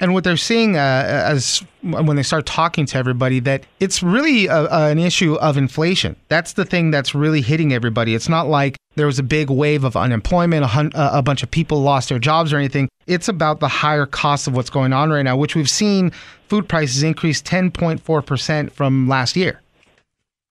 And 0.00 0.14
what 0.14 0.24
they're 0.24 0.36
seeing 0.36 0.76
uh, 0.76 1.04
as 1.06 1.64
when 1.82 2.16
they 2.16 2.22
start 2.22 2.46
talking 2.46 2.86
to 2.86 2.96
everybody 2.98 3.40
that 3.40 3.64
it's 3.80 4.02
really 4.02 4.46
a, 4.46 4.64
a, 4.66 4.90
an 4.90 4.98
issue 4.98 5.34
of 5.34 5.56
inflation. 5.56 6.14
That's 6.28 6.52
the 6.52 6.64
thing 6.64 6.90
that's 6.90 7.14
really 7.14 7.40
hitting 7.40 7.72
everybody. 7.72 8.14
It's 8.14 8.28
not 8.28 8.46
like 8.46 8.76
there 8.94 9.06
was 9.06 9.18
a 9.18 9.22
big 9.22 9.50
wave 9.50 9.84
of 9.84 9.96
unemployment, 9.96 10.64
a, 10.64 10.68
hun- 10.68 10.92
a 10.94 11.22
bunch 11.22 11.42
of 11.42 11.50
people 11.50 11.82
lost 11.82 12.08
their 12.08 12.18
jobs 12.18 12.52
or 12.52 12.58
anything. 12.58 12.88
It's 13.06 13.28
about 13.28 13.60
the 13.60 13.68
higher 13.68 14.06
cost 14.06 14.46
of 14.46 14.54
what's 14.54 14.70
going 14.70 14.92
on 14.92 15.10
right 15.10 15.22
now, 15.22 15.36
which 15.36 15.56
we've 15.56 15.70
seen 15.70 16.10
food 16.48 16.68
prices 16.68 17.02
increase 17.02 17.40
10.4% 17.42 18.72
from 18.72 19.08
last 19.08 19.36
year. 19.36 19.60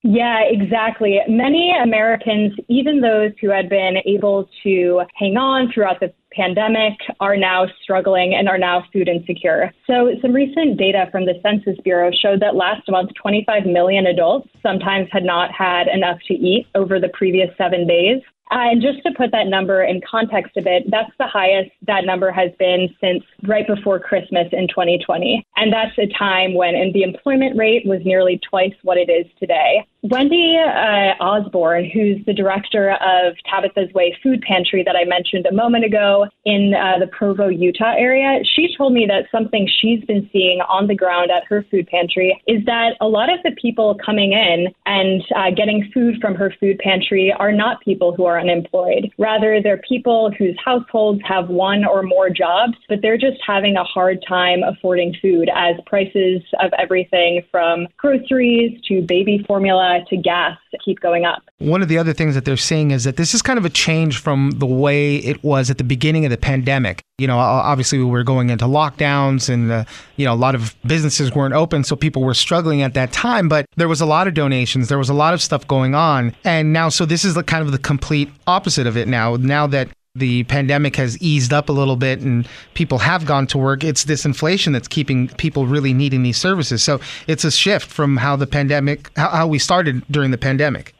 Yeah, 0.09 0.39
exactly. 0.47 1.19
Many 1.27 1.73
Americans, 1.83 2.53
even 2.69 3.01
those 3.01 3.31
who 3.41 3.49
had 3.49 3.67
been 3.67 3.97
able 4.05 4.47
to 4.63 5.01
hang 5.15 5.35
on 5.35 5.69
throughout 5.73 5.99
the 5.99 6.13
pandemic, 6.31 6.93
are 7.19 7.35
now 7.35 7.65
struggling 7.83 8.33
and 8.33 8.47
are 8.47 8.57
now 8.57 8.85
food 8.93 9.09
insecure. 9.09 9.73
So, 9.85 10.11
some 10.21 10.31
recent 10.31 10.77
data 10.77 11.09
from 11.11 11.25
the 11.25 11.33
Census 11.43 11.75
Bureau 11.83 12.09
showed 12.11 12.39
that 12.39 12.55
last 12.55 12.89
month, 12.89 13.11
25 13.21 13.65
million 13.65 14.07
adults 14.07 14.47
sometimes 14.63 15.09
had 15.11 15.25
not 15.25 15.51
had 15.51 15.89
enough 15.89 16.19
to 16.29 16.33
eat 16.35 16.67
over 16.73 17.01
the 17.01 17.09
previous 17.09 17.49
seven 17.57 17.85
days. 17.85 18.21
Uh, 18.49 18.71
and 18.71 18.81
just 18.81 19.03
to 19.03 19.11
put 19.17 19.31
that 19.31 19.47
number 19.47 19.83
in 19.83 19.99
context 20.09 20.55
a 20.55 20.61
bit, 20.61 20.83
that's 20.89 21.11
the 21.19 21.27
highest 21.27 21.69
that 21.85 22.05
number 22.05 22.31
has 22.31 22.49
been 22.57 22.87
since 23.01 23.23
right 23.43 23.67
before 23.67 23.99
Christmas 23.99 24.47
in 24.53 24.67
2020. 24.69 25.45
And 25.57 25.73
that's 25.73 25.97
a 25.97 26.07
time 26.17 26.53
when 26.53 26.73
the 26.93 27.03
employment 27.03 27.57
rate 27.57 27.85
was 27.85 27.99
nearly 28.05 28.39
twice 28.49 28.73
what 28.83 28.97
it 28.97 29.09
is 29.09 29.25
today. 29.37 29.85
Wendy 30.03 30.55
uh, 30.57 31.21
Osborne, 31.23 31.89
who's 31.91 32.23
the 32.27 32.33
director 32.33 32.91
of 32.91 33.33
Tabitha's 33.49 33.91
Way 33.93 34.15
Food 34.21 34.41
Pantry 34.41 34.83
that 34.83 34.95
I 34.95 35.05
mentioned 35.05 35.47
a 35.47 35.53
moment 35.53 35.85
ago 35.85 36.27
in 36.45 36.73
uh, 36.75 36.99
the 36.99 37.07
Provo, 37.07 37.47
Utah 37.47 37.95
area, 37.97 38.39
she 38.55 38.69
told 38.77 38.93
me 38.93 39.07
that 39.07 39.25
something 39.31 39.67
she's 39.81 40.03
been 40.05 40.29
seeing 40.31 40.61
on 40.61 40.85
the 40.85 40.95
ground 40.95 41.31
at 41.31 41.43
her 41.45 41.65
food 41.71 41.87
pantry 41.87 42.39
is 42.47 42.63
that 42.65 42.91
a 43.01 43.07
lot 43.07 43.33
of 43.33 43.39
the 43.43 43.51
people 43.59 43.97
coming 44.05 44.33
in 44.33 44.67
and 44.85 45.23
uh, 45.35 45.49
getting 45.49 45.89
food 45.93 46.17
from 46.21 46.35
her 46.35 46.53
food 46.59 46.77
pantry 46.77 47.33
are 47.37 47.51
not 47.51 47.81
people 47.81 48.13
who 48.13 48.25
are 48.25 48.39
unemployed. 48.39 49.11
Rather, 49.17 49.59
they're 49.61 49.81
people 49.89 50.31
whose 50.37 50.55
households 50.63 51.21
have 51.27 51.49
one 51.49 51.83
or 51.83 52.03
more 52.03 52.29
jobs, 52.29 52.77
but 52.87 53.01
they're 53.01 53.17
just 53.17 53.37
having 53.45 53.75
a 53.75 53.83
hard 53.83 54.23
time 54.27 54.61
affording 54.63 55.15
food 55.21 55.49
as 55.55 55.75
prices 55.87 56.41
of 56.61 56.71
everything 56.77 57.41
from 57.51 57.87
groceries 57.97 58.79
to 58.87 59.01
baby 59.01 59.43
formula 59.47 59.86
to 60.09 60.17
gas 60.17 60.57
keep 60.87 60.99
going 61.01 61.25
up. 61.25 61.43
One 61.57 61.81
of 61.81 61.89
the 61.89 61.97
other 61.97 62.13
things 62.13 62.33
that 62.35 62.45
they're 62.45 62.55
seeing 62.55 62.91
is 62.91 63.03
that 63.03 63.17
this 63.17 63.33
is 63.33 63.41
kind 63.41 63.59
of 63.59 63.65
a 63.65 63.69
change 63.69 64.19
from 64.19 64.51
the 64.51 64.65
way 64.65 65.17
it 65.17 65.43
was 65.43 65.69
at 65.69 65.77
the 65.77 65.83
beginning 65.83 66.23
of 66.25 66.31
the 66.31 66.37
pandemic. 66.37 67.01
You 67.17 67.27
know, 67.27 67.37
obviously 67.37 67.97
we 67.97 68.05
were 68.05 68.23
going 68.23 68.49
into 68.49 68.65
lockdowns 68.65 69.51
and, 69.51 69.71
uh, 69.71 69.83
you 70.15 70.25
know, 70.25 70.33
a 70.33 70.35
lot 70.35 70.55
of 70.55 70.75
businesses 70.85 71.33
weren't 71.33 71.55
open. 71.55 71.83
So 71.83 71.95
people 71.95 72.23
were 72.23 72.35
struggling 72.35 72.83
at 72.83 72.93
that 72.93 73.11
time, 73.11 73.49
but 73.49 73.65
there 73.75 73.87
was 73.87 74.01
a 74.01 74.05
lot 74.05 74.27
of 74.27 74.33
donations. 74.33 74.87
There 74.87 74.99
was 74.99 75.09
a 75.09 75.13
lot 75.13 75.33
of 75.33 75.41
stuff 75.41 75.67
going 75.67 75.95
on. 75.95 76.35
And 76.43 76.71
now, 76.71 76.89
so 76.89 77.05
this 77.05 77.25
is 77.25 77.33
the 77.33 77.43
kind 77.43 77.65
of 77.65 77.71
the 77.71 77.79
complete 77.79 78.29
opposite 78.45 78.87
of 78.87 78.95
it 78.95 79.07
now. 79.07 79.35
Now 79.35 79.67
that 79.67 79.89
the 80.19 80.43
pandemic 80.45 80.95
has 80.95 81.17
eased 81.21 81.53
up 81.53 81.69
a 81.69 81.71
little 81.71 81.95
bit 81.95 82.19
and 82.19 82.47
people 82.73 82.99
have 82.99 83.25
gone 83.25 83.47
to 83.47 83.57
work, 83.57 83.83
it's 83.83 84.05
this 84.05 84.25
inflation 84.25 84.73
that's 84.73 84.87
keeping 84.87 85.27
people 85.29 85.65
really 85.65 85.93
needing 85.93 86.23
these 86.23 86.37
services. 86.37 86.83
So 86.83 86.99
it's 87.27 87.43
a 87.43 87.51
shift 87.51 87.87
from 87.87 88.17
how 88.17 88.35
the 88.35 88.47
pandemic, 88.47 89.09
how, 89.15 89.47
we 89.47 89.59
started 89.59 90.03
during 90.09 90.31
the 90.31 90.37
pandemic. 90.37 90.93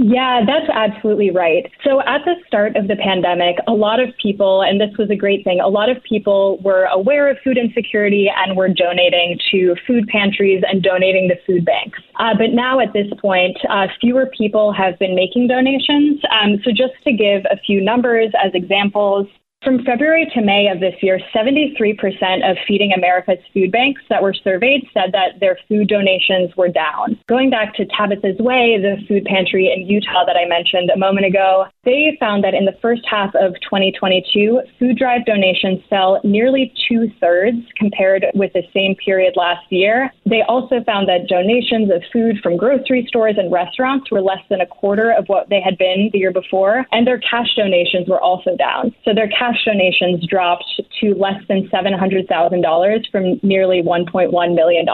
Yeah, 0.00 0.42
that's 0.46 0.70
absolutely 0.72 1.32
right. 1.32 1.68
So 1.82 2.00
at 2.02 2.24
the 2.24 2.36
start 2.46 2.76
of 2.76 2.86
the 2.86 2.94
pandemic, 2.94 3.56
a 3.66 3.72
lot 3.72 3.98
of 3.98 4.10
people, 4.22 4.62
and 4.62 4.80
this 4.80 4.96
was 4.96 5.10
a 5.10 5.16
great 5.16 5.42
thing, 5.42 5.58
a 5.58 5.66
lot 5.66 5.90
of 5.90 6.00
people 6.04 6.58
were 6.62 6.84
aware 6.84 7.28
of 7.28 7.36
food 7.42 7.58
insecurity 7.58 8.30
and 8.32 8.56
were 8.56 8.68
donating 8.68 9.40
to 9.50 9.74
food 9.88 10.06
pantries 10.06 10.62
and 10.70 10.84
donating 10.84 11.28
to 11.30 11.34
food 11.44 11.64
banks. 11.64 11.98
Uh, 12.20 12.32
but 12.38 12.50
now 12.52 12.78
at 12.78 12.92
this 12.92 13.08
point, 13.20 13.58
uh, 13.68 13.88
fewer 14.00 14.30
people 14.38 14.72
have 14.72 14.96
been 15.00 15.16
making 15.16 15.48
donations. 15.48 16.20
Um, 16.30 16.58
so 16.62 16.70
just 16.70 16.94
to 17.02 17.12
give 17.12 17.42
a 17.50 17.58
few 17.66 17.80
numbers 17.80 18.30
as 18.40 18.52
examples, 18.54 19.26
from 19.64 19.84
February 19.84 20.30
to 20.34 20.40
May 20.40 20.68
of 20.72 20.78
this 20.78 20.94
year, 21.02 21.20
73% 21.34 22.48
of 22.48 22.56
Feeding 22.66 22.92
America's 22.96 23.42
food 23.52 23.72
banks 23.72 24.00
that 24.08 24.22
were 24.22 24.32
surveyed 24.32 24.86
said 24.94 25.10
that 25.12 25.40
their 25.40 25.58
food 25.68 25.88
donations 25.88 26.56
were 26.56 26.68
down. 26.68 27.18
Going 27.26 27.50
back 27.50 27.74
to 27.74 27.84
Tabitha's 27.86 28.38
Way, 28.38 28.78
the 28.80 28.96
food 29.08 29.24
pantry 29.24 29.72
in 29.74 29.88
Utah 29.88 30.24
that 30.26 30.36
I 30.36 30.46
mentioned 30.46 30.90
a 30.90 30.98
moment 30.98 31.26
ago, 31.26 31.66
they 31.84 32.16
found 32.20 32.44
that 32.44 32.54
in 32.54 32.66
the 32.66 32.76
first 32.80 33.02
half 33.10 33.34
of 33.34 33.54
2022, 33.62 34.62
food 34.78 34.96
drive 34.96 35.26
donations 35.26 35.82
fell 35.90 36.20
nearly 36.22 36.72
two 36.88 37.10
thirds 37.20 37.58
compared 37.76 38.26
with 38.34 38.52
the 38.52 38.62
same 38.72 38.94
period 39.04 39.34
last 39.36 39.66
year. 39.70 40.12
They 40.24 40.42
also 40.42 40.84
found 40.86 41.08
that 41.08 41.28
donations 41.28 41.90
of 41.90 42.02
food 42.12 42.38
from 42.42 42.56
grocery 42.56 43.06
stores 43.08 43.34
and 43.36 43.50
restaurants 43.50 44.10
were 44.10 44.22
less 44.22 44.42
than 44.48 44.60
a 44.60 44.66
quarter 44.66 45.10
of 45.10 45.26
what 45.26 45.48
they 45.48 45.60
had 45.60 45.76
been 45.78 46.10
the 46.12 46.18
year 46.18 46.32
before, 46.32 46.86
and 46.92 47.06
their 47.06 47.18
cash 47.18 47.54
donations 47.56 48.08
were 48.08 48.20
also 48.20 48.56
down. 48.56 48.94
So 49.04 49.12
their 49.12 49.28
cash 49.28 49.47
cash 49.48 49.64
donations 49.64 50.26
dropped 50.26 50.80
to 51.00 51.14
less 51.14 51.40
than 51.48 51.68
$700,000 51.68 53.10
from 53.10 53.40
nearly 53.42 53.82
$1.1 53.82 54.54
million. 54.54 54.86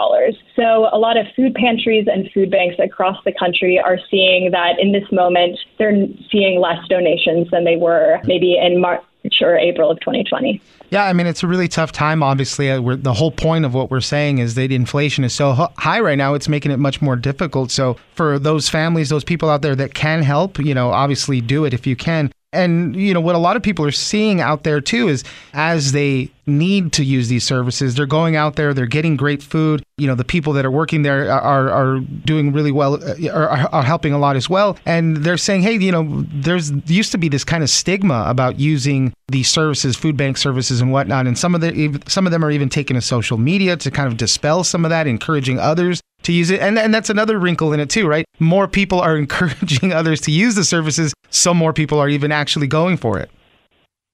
So 0.55 0.89
a 0.91 0.97
lot 0.97 1.17
of 1.17 1.25
food 1.35 1.55
pantries 1.55 2.07
and 2.11 2.29
food 2.33 2.51
banks 2.51 2.75
across 2.79 3.17
the 3.25 3.33
country 3.33 3.79
are 3.79 3.97
seeing 4.09 4.51
that 4.51 4.79
in 4.79 4.91
this 4.91 5.09
moment, 5.11 5.59
they're 5.77 6.07
seeing 6.31 6.59
less 6.59 6.85
donations 6.89 7.49
than 7.51 7.63
they 7.63 7.75
were 7.75 8.19
maybe 8.25 8.57
in 8.57 8.79
March 8.79 9.03
or 9.41 9.57
April 9.57 9.89
of 9.89 9.99
2020. 10.01 10.61
Yeah, 10.91 11.05
I 11.05 11.13
mean, 11.13 11.25
it's 11.25 11.41
a 11.41 11.47
really 11.47 11.67
tough 11.67 11.91
time. 11.91 12.21
Obviously, 12.21 12.69
uh, 12.69 12.95
the 12.97 13.13
whole 13.13 13.31
point 13.31 13.65
of 13.65 13.73
what 13.73 13.89
we're 13.89 14.01
saying 14.01 14.37
is 14.37 14.53
that 14.55 14.71
inflation 14.71 15.23
is 15.23 15.33
so 15.33 15.53
high 15.77 15.99
right 15.99 16.17
now, 16.17 16.35
it's 16.35 16.47
making 16.47 16.71
it 16.71 16.77
much 16.77 17.01
more 17.01 17.15
difficult. 17.15 17.71
So, 17.71 17.97
for 18.13 18.37
those 18.37 18.69
families, 18.69 19.09
those 19.09 19.23
people 19.23 19.49
out 19.49 19.63
there 19.63 19.75
that 19.75 19.95
can 19.95 20.21
help, 20.21 20.59
you 20.59 20.75
know, 20.75 20.91
obviously 20.91 21.41
do 21.41 21.65
it 21.65 21.73
if 21.73 21.87
you 21.87 21.95
can. 21.95 22.31
And, 22.55 22.95
you 22.95 23.13
know, 23.13 23.21
what 23.21 23.35
a 23.35 23.39
lot 23.39 23.55
of 23.55 23.63
people 23.63 23.85
are 23.85 23.91
seeing 23.91 24.41
out 24.41 24.63
there 24.63 24.81
too 24.81 25.07
is 25.07 25.23
as 25.53 25.91
they 25.91 26.31
need 26.47 26.93
to 26.93 27.03
use 27.03 27.27
these 27.27 27.43
services, 27.43 27.95
they're 27.95 28.05
going 28.05 28.35
out 28.35 28.55
there, 28.55 28.73
they're 28.73 28.85
getting 28.85 29.15
great 29.15 29.41
food. 29.41 29.83
You 29.97 30.07
know, 30.07 30.15
the 30.15 30.23
people 30.23 30.53
that 30.53 30.65
are 30.65 30.71
working 30.71 31.01
there 31.01 31.31
are, 31.31 31.69
are 31.69 31.99
doing 31.99 32.53
really 32.53 32.71
well, 32.71 32.95
uh, 32.95 33.15
are, 33.31 33.49
are 33.71 33.83
helping 33.83 34.13
a 34.13 34.19
lot 34.19 34.35
as 34.35 34.49
well. 34.49 34.77
And 34.85 35.17
they're 35.17 35.37
saying, 35.37 35.61
hey, 35.63 35.73
you 35.77 35.91
know, 35.91 36.25
there's 36.31 36.71
used 36.89 37.11
to 37.13 37.17
be 37.17 37.29
this 37.29 37.43
kind 37.43 37.63
of 37.63 37.69
stigma 37.69 38.25
about 38.27 38.59
using 38.59 39.13
these 39.27 39.49
services, 39.49 39.95
food 39.95 40.17
bank 40.17 40.37
services 40.37 40.81
and 40.81 40.91
whatnot. 40.91 41.27
And 41.27 41.37
some 41.37 41.55
of 41.55 41.61
the, 41.61 42.01
some 42.07 42.25
of 42.25 42.31
them 42.31 42.43
are 42.45 42.51
even 42.51 42.69
taking 42.69 42.95
to 42.95 43.01
social 43.01 43.37
media 43.37 43.75
to 43.77 43.91
kind 43.91 44.07
of 44.07 44.17
dispel 44.17 44.63
some 44.63 44.85
of 44.85 44.89
that, 44.89 45.07
encouraging 45.07 45.59
others 45.59 46.01
to 46.25 46.33
use 46.33 46.49
it. 46.49 46.59
And, 46.59 46.77
and 46.77 46.93
that's 46.93 47.09
another 47.09 47.39
wrinkle 47.39 47.73
in 47.73 47.79
it, 47.79 47.89
too, 47.89 48.07
right? 48.07 48.25
More 48.39 48.67
people 48.67 48.99
are 48.99 49.17
encouraging 49.25 49.93
others 49.93 50.21
to 50.21 50.31
use 50.31 50.55
the 50.55 50.63
services, 50.63 51.13
so 51.29 51.53
more 51.53 51.73
people 51.73 51.99
are 51.99 52.09
even 52.09 52.31
actually 52.31 52.67
going 52.67 52.97
for 52.97 53.19
it. 53.19 53.29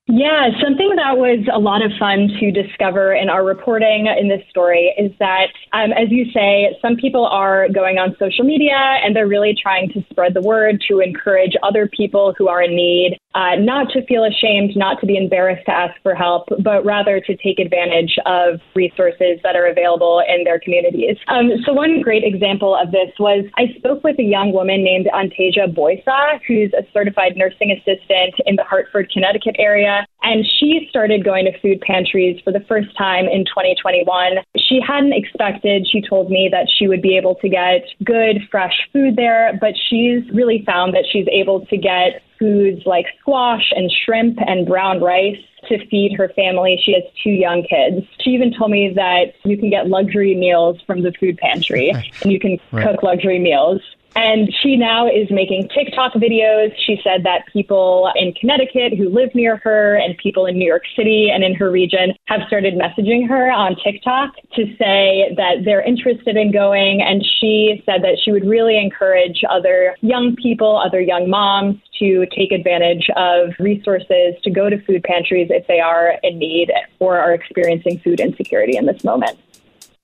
Yeah, 0.08 0.50
something 0.62 0.96
that 0.98 1.18
was 1.18 1.48
a 1.54 1.60
lot 1.60 1.86
of 1.86 1.92
fun 1.98 2.28
to 2.40 2.52
discover 2.52 3.14
in 3.14 3.30
our 3.30 3.46
reporting 3.46 4.08
in 4.08 4.28
this 4.28 4.42
story 4.50 4.94
is 4.98 5.12
that, 5.20 5.48
um, 5.72 5.94
as 5.94 6.10
you 6.10 6.26
say, 6.34 6.76
some 6.82 6.98
people 6.98 7.26
are 7.28 7.70
going 7.70 7.98
on 7.98 8.16
social 8.20 8.44
media 8.44 8.76
and 8.76 9.16
they're 9.16 9.28
really 9.28 9.56
trying 9.56 9.90
to 9.94 10.04
spread 10.10 10.34
the 10.34 10.42
word 10.42 10.84
to 10.90 11.00
encourage 11.00 11.54
other 11.64 11.88
people 11.88 12.34
who 12.38 12.50
are 12.50 12.62
in 12.62 12.76
need 12.76 13.18
uh, 13.34 13.56
not 13.56 13.90
to 13.92 14.06
feel 14.06 14.24
ashamed, 14.24 14.76
not 14.76 15.00
to 15.00 15.06
be 15.06 15.18
embarrassed 15.18 15.66
to 15.66 15.72
ask 15.72 15.94
for 16.04 16.14
help, 16.14 16.50
but 16.60 16.84
rather 16.84 17.20
to 17.22 17.36
take 17.38 17.60
advantage 17.60 18.18
of 18.26 18.60
resources 18.76 19.40
that 19.44 19.56
are 19.56 19.68
available 19.68 20.22
in 20.28 20.44
their 20.44 20.60
communities. 20.60 21.18
Um, 21.28 21.52
so, 21.66 21.74
one 21.74 22.02
great 22.02 22.24
example 22.24 22.76
of 22.76 22.92
this 22.92 23.12
was 23.20 23.46
I 23.58 23.74
spoke 23.78 24.04
with 24.04 24.20
a 24.20 24.24
young 24.24 24.52
woman 24.52 24.84
named 24.84 25.08
Antasia 25.14 25.74
Boysa, 25.74 26.40
who's 26.48 26.74
a 26.74 26.84
certified 26.94 27.38
nursing 27.38 27.72
assistant 27.72 28.36
in 28.46 28.56
the 28.56 28.64
Hartford, 28.64 29.10
Connecticut 29.12 29.56
area. 29.58 30.06
And 30.24 30.46
she 30.60 30.88
started 30.90 31.26
going 31.26 31.46
to 31.46 31.60
food 31.62 31.82
pantries 31.82 32.40
for 32.44 32.52
the 32.54 32.64
first 32.68 32.96
time 32.96 33.26
in 33.26 33.44
2021. 33.46 34.38
She 34.58 34.80
hadn't 34.86 35.14
expected, 35.14 35.88
she 35.92 36.02
told 36.02 36.30
me, 36.30 36.48
that 36.52 36.68
she 36.78 36.88
would 36.88 37.02
be 37.02 37.18
able 37.18 37.36
to 37.36 37.50
get 37.50 37.82
good, 38.04 38.38
fresh 38.52 38.76
food 38.94 39.16
there, 39.16 39.58
but 39.60 39.74
she's 39.90 40.22
really 40.32 40.64
found 40.66 40.94
that 40.94 41.06
she's 41.12 41.28
able 41.32 41.66
to 41.66 41.78
get 41.78 42.22
foods 42.42 42.82
like 42.88 43.06
squash 43.20 43.72
and 43.76 43.92
shrimp 44.04 44.40
and 44.48 44.66
brown 44.66 45.00
rice 45.00 45.38
to 45.70 45.78
feed 45.88 46.14
her 46.18 46.30
family. 46.36 46.82
She 46.84 46.94
has 46.94 47.04
two 47.24 47.30
young 47.30 47.62
kids. 47.62 48.08
She 48.20 48.32
even 48.32 48.52
told 48.52 48.72
me 48.72 48.92
that 48.96 49.36
you 49.46 49.58
can 49.58 49.70
get 49.70 49.88
luxury 49.88 50.36
meals 50.36 50.82
from 50.88 51.04
the 51.04 51.14
food 51.20 51.38
pantry 51.38 51.90
and 51.92 52.32
you 52.32 52.40
can 52.40 52.60
right. 52.72 52.88
cook 52.88 53.04
luxury 53.04 53.38
meals. 53.38 53.82
And 54.16 54.54
she 54.62 54.76
now 54.76 55.08
is 55.08 55.32
making 55.32 55.70
TikTok 55.70 56.14
videos. 56.14 56.74
She 56.86 57.00
said 57.04 57.24
that 57.24 57.46
people 57.52 58.12
in 58.16 58.34
Connecticut 58.34 58.98
who 58.98 59.10
live 59.10 59.34
near 59.34 59.58
her 59.58 59.96
and 59.96 60.18
people 60.18 60.46
in 60.46 60.58
New 60.58 60.66
York 60.66 60.84
City 60.98 61.30
and 61.34 61.44
in 61.44 61.56
her 61.56 61.72
region 61.72 62.14
have 62.26 62.42
started 62.48 62.74
messaging 62.74 63.28
her 63.28 63.52
on 63.52 63.78
TikTok 63.82 64.36
to 64.56 64.66
say 64.78 65.34
that 65.38 65.64
they're 65.64 65.82
interested 65.82 66.36
in 66.36 66.52
going. 66.52 67.02
And 67.02 67.26
she 67.40 67.82
said 67.86 68.04
that 68.04 68.18
she 68.24 68.32
would 68.32 68.46
really 68.46 68.78
encourage 68.78 69.44
other 69.50 69.96
young 70.02 70.36
people, 70.36 70.78
other 70.78 71.00
young 71.00 71.30
moms 71.30 71.78
to 72.00 72.26
take 72.36 72.52
advantage 72.52 73.10
of 73.16 73.52
resources 73.60 74.36
to 74.44 74.50
go 74.50 74.70
to 74.70 74.82
food 74.84 75.04
pantries 75.04 75.48
if 75.50 75.68
they 75.68 75.80
are 75.80 76.16
in 76.24 76.38
need 76.38 76.72
or 77.00 77.18
are 77.18 77.34
experiencing 77.34 78.00
food 78.00 78.20
insecurity 78.20 78.76
in 78.76 78.88
this 78.88 79.04
moment. 79.04 79.40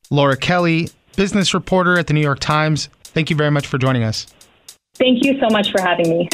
Lora 0.10 0.38
Kelley, 0.38 0.90
business 1.18 1.54
reporter 1.54 1.98
at 1.98 2.08
the 2.08 2.14
New 2.14 2.22
York 2.22 2.40
Times. 2.40 2.88
Thank 3.18 3.32
you 3.32 3.36
very 3.36 3.50
much 3.50 3.66
for 3.66 3.80
joining 3.80 4.04
us. 4.04 4.28
Thank 4.94 5.26
you 5.26 5.40
so 5.40 5.48
much 5.50 5.72
for 5.72 5.82
having 5.82 6.08
me. 6.08 6.30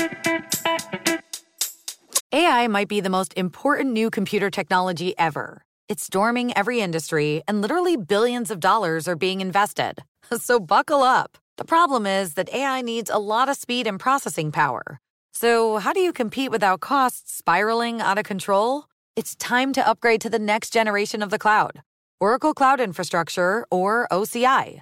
AI 2.34 2.68
might 2.68 2.90
be 2.90 3.00
the 3.00 3.10
most 3.10 3.34
important 3.38 3.94
new 3.94 4.10
computer 4.10 4.50
technology 4.50 5.18
ever. 5.18 5.62
It's 5.88 6.04
storming 6.04 6.52
every 6.58 6.82
industry, 6.82 7.42
and 7.48 7.62
literally 7.62 7.96
billions 7.96 8.52
of 8.52 8.60
dollars 8.60 9.08
are 9.08 9.16
being 9.16 9.40
invested. 9.40 10.04
So 10.38 10.60
buckle 10.60 11.04
up. 11.04 11.38
The 11.58 11.64
problem 11.64 12.06
is 12.06 12.34
that 12.34 12.54
AI 12.54 12.82
needs 12.82 13.10
a 13.10 13.18
lot 13.18 13.48
of 13.48 13.56
speed 13.56 13.88
and 13.88 13.98
processing 13.98 14.52
power. 14.52 15.00
So, 15.32 15.78
how 15.78 15.94
do 15.94 16.02
you 16.02 16.12
compete 16.12 16.52
without 16.52 16.82
costs 16.82 17.34
spiraling 17.34 18.02
out 18.02 18.18
of 18.18 18.26
control? 18.26 18.86
It's 19.16 19.36
time 19.36 19.72
to 19.74 19.88
upgrade 19.88 20.20
to 20.22 20.30
the 20.30 20.40
next 20.40 20.74
generation 20.74 21.24
of 21.24 21.30
the 21.30 21.40
cloud 21.40 21.82
Oracle 22.20 22.54
Cloud 22.54 22.82
Infrastructure, 22.82 23.66
or 23.72 24.06
OCI. 24.12 24.82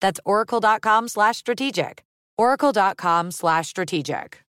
That's 0.00 0.20
oracle.com 0.24 1.08
slash 1.08 1.36
strategic. 1.38 2.04
oracle.com 2.36 3.30
slash 3.32 3.68
strategic. 3.68 4.47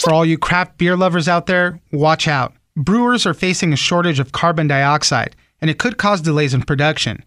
For 0.00 0.12
all 0.12 0.24
you 0.24 0.38
craft 0.38 0.78
beer 0.78 0.96
lovers 0.96 1.28
out 1.28 1.46
there, 1.46 1.80
watch 1.92 2.28
out. 2.28 2.54
Brewers 2.76 3.26
are 3.26 3.34
facing 3.34 3.72
a 3.72 3.76
shortage 3.76 4.18
of 4.18 4.32
carbon 4.32 4.68
dioxide, 4.68 5.36
and 5.60 5.70
it 5.70 5.78
could 5.78 5.98
cause 5.98 6.20
delays 6.20 6.54
in 6.54 6.62
production. 6.62 7.24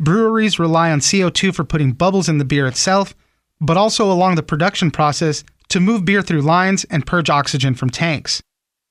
Breweries 0.00 0.58
rely 0.58 0.90
on 0.90 1.00
CO2 1.00 1.54
for 1.54 1.64
putting 1.64 1.92
bubbles 1.92 2.28
in 2.28 2.38
the 2.38 2.44
beer 2.44 2.66
itself, 2.66 3.14
but 3.60 3.76
also 3.76 4.10
along 4.10 4.34
the 4.34 4.42
production 4.42 4.90
process 4.90 5.44
to 5.68 5.80
move 5.80 6.04
beer 6.04 6.22
through 6.22 6.42
lines 6.42 6.84
and 6.84 7.06
purge 7.06 7.30
oxygen 7.30 7.74
from 7.74 7.90
tanks. 7.90 8.42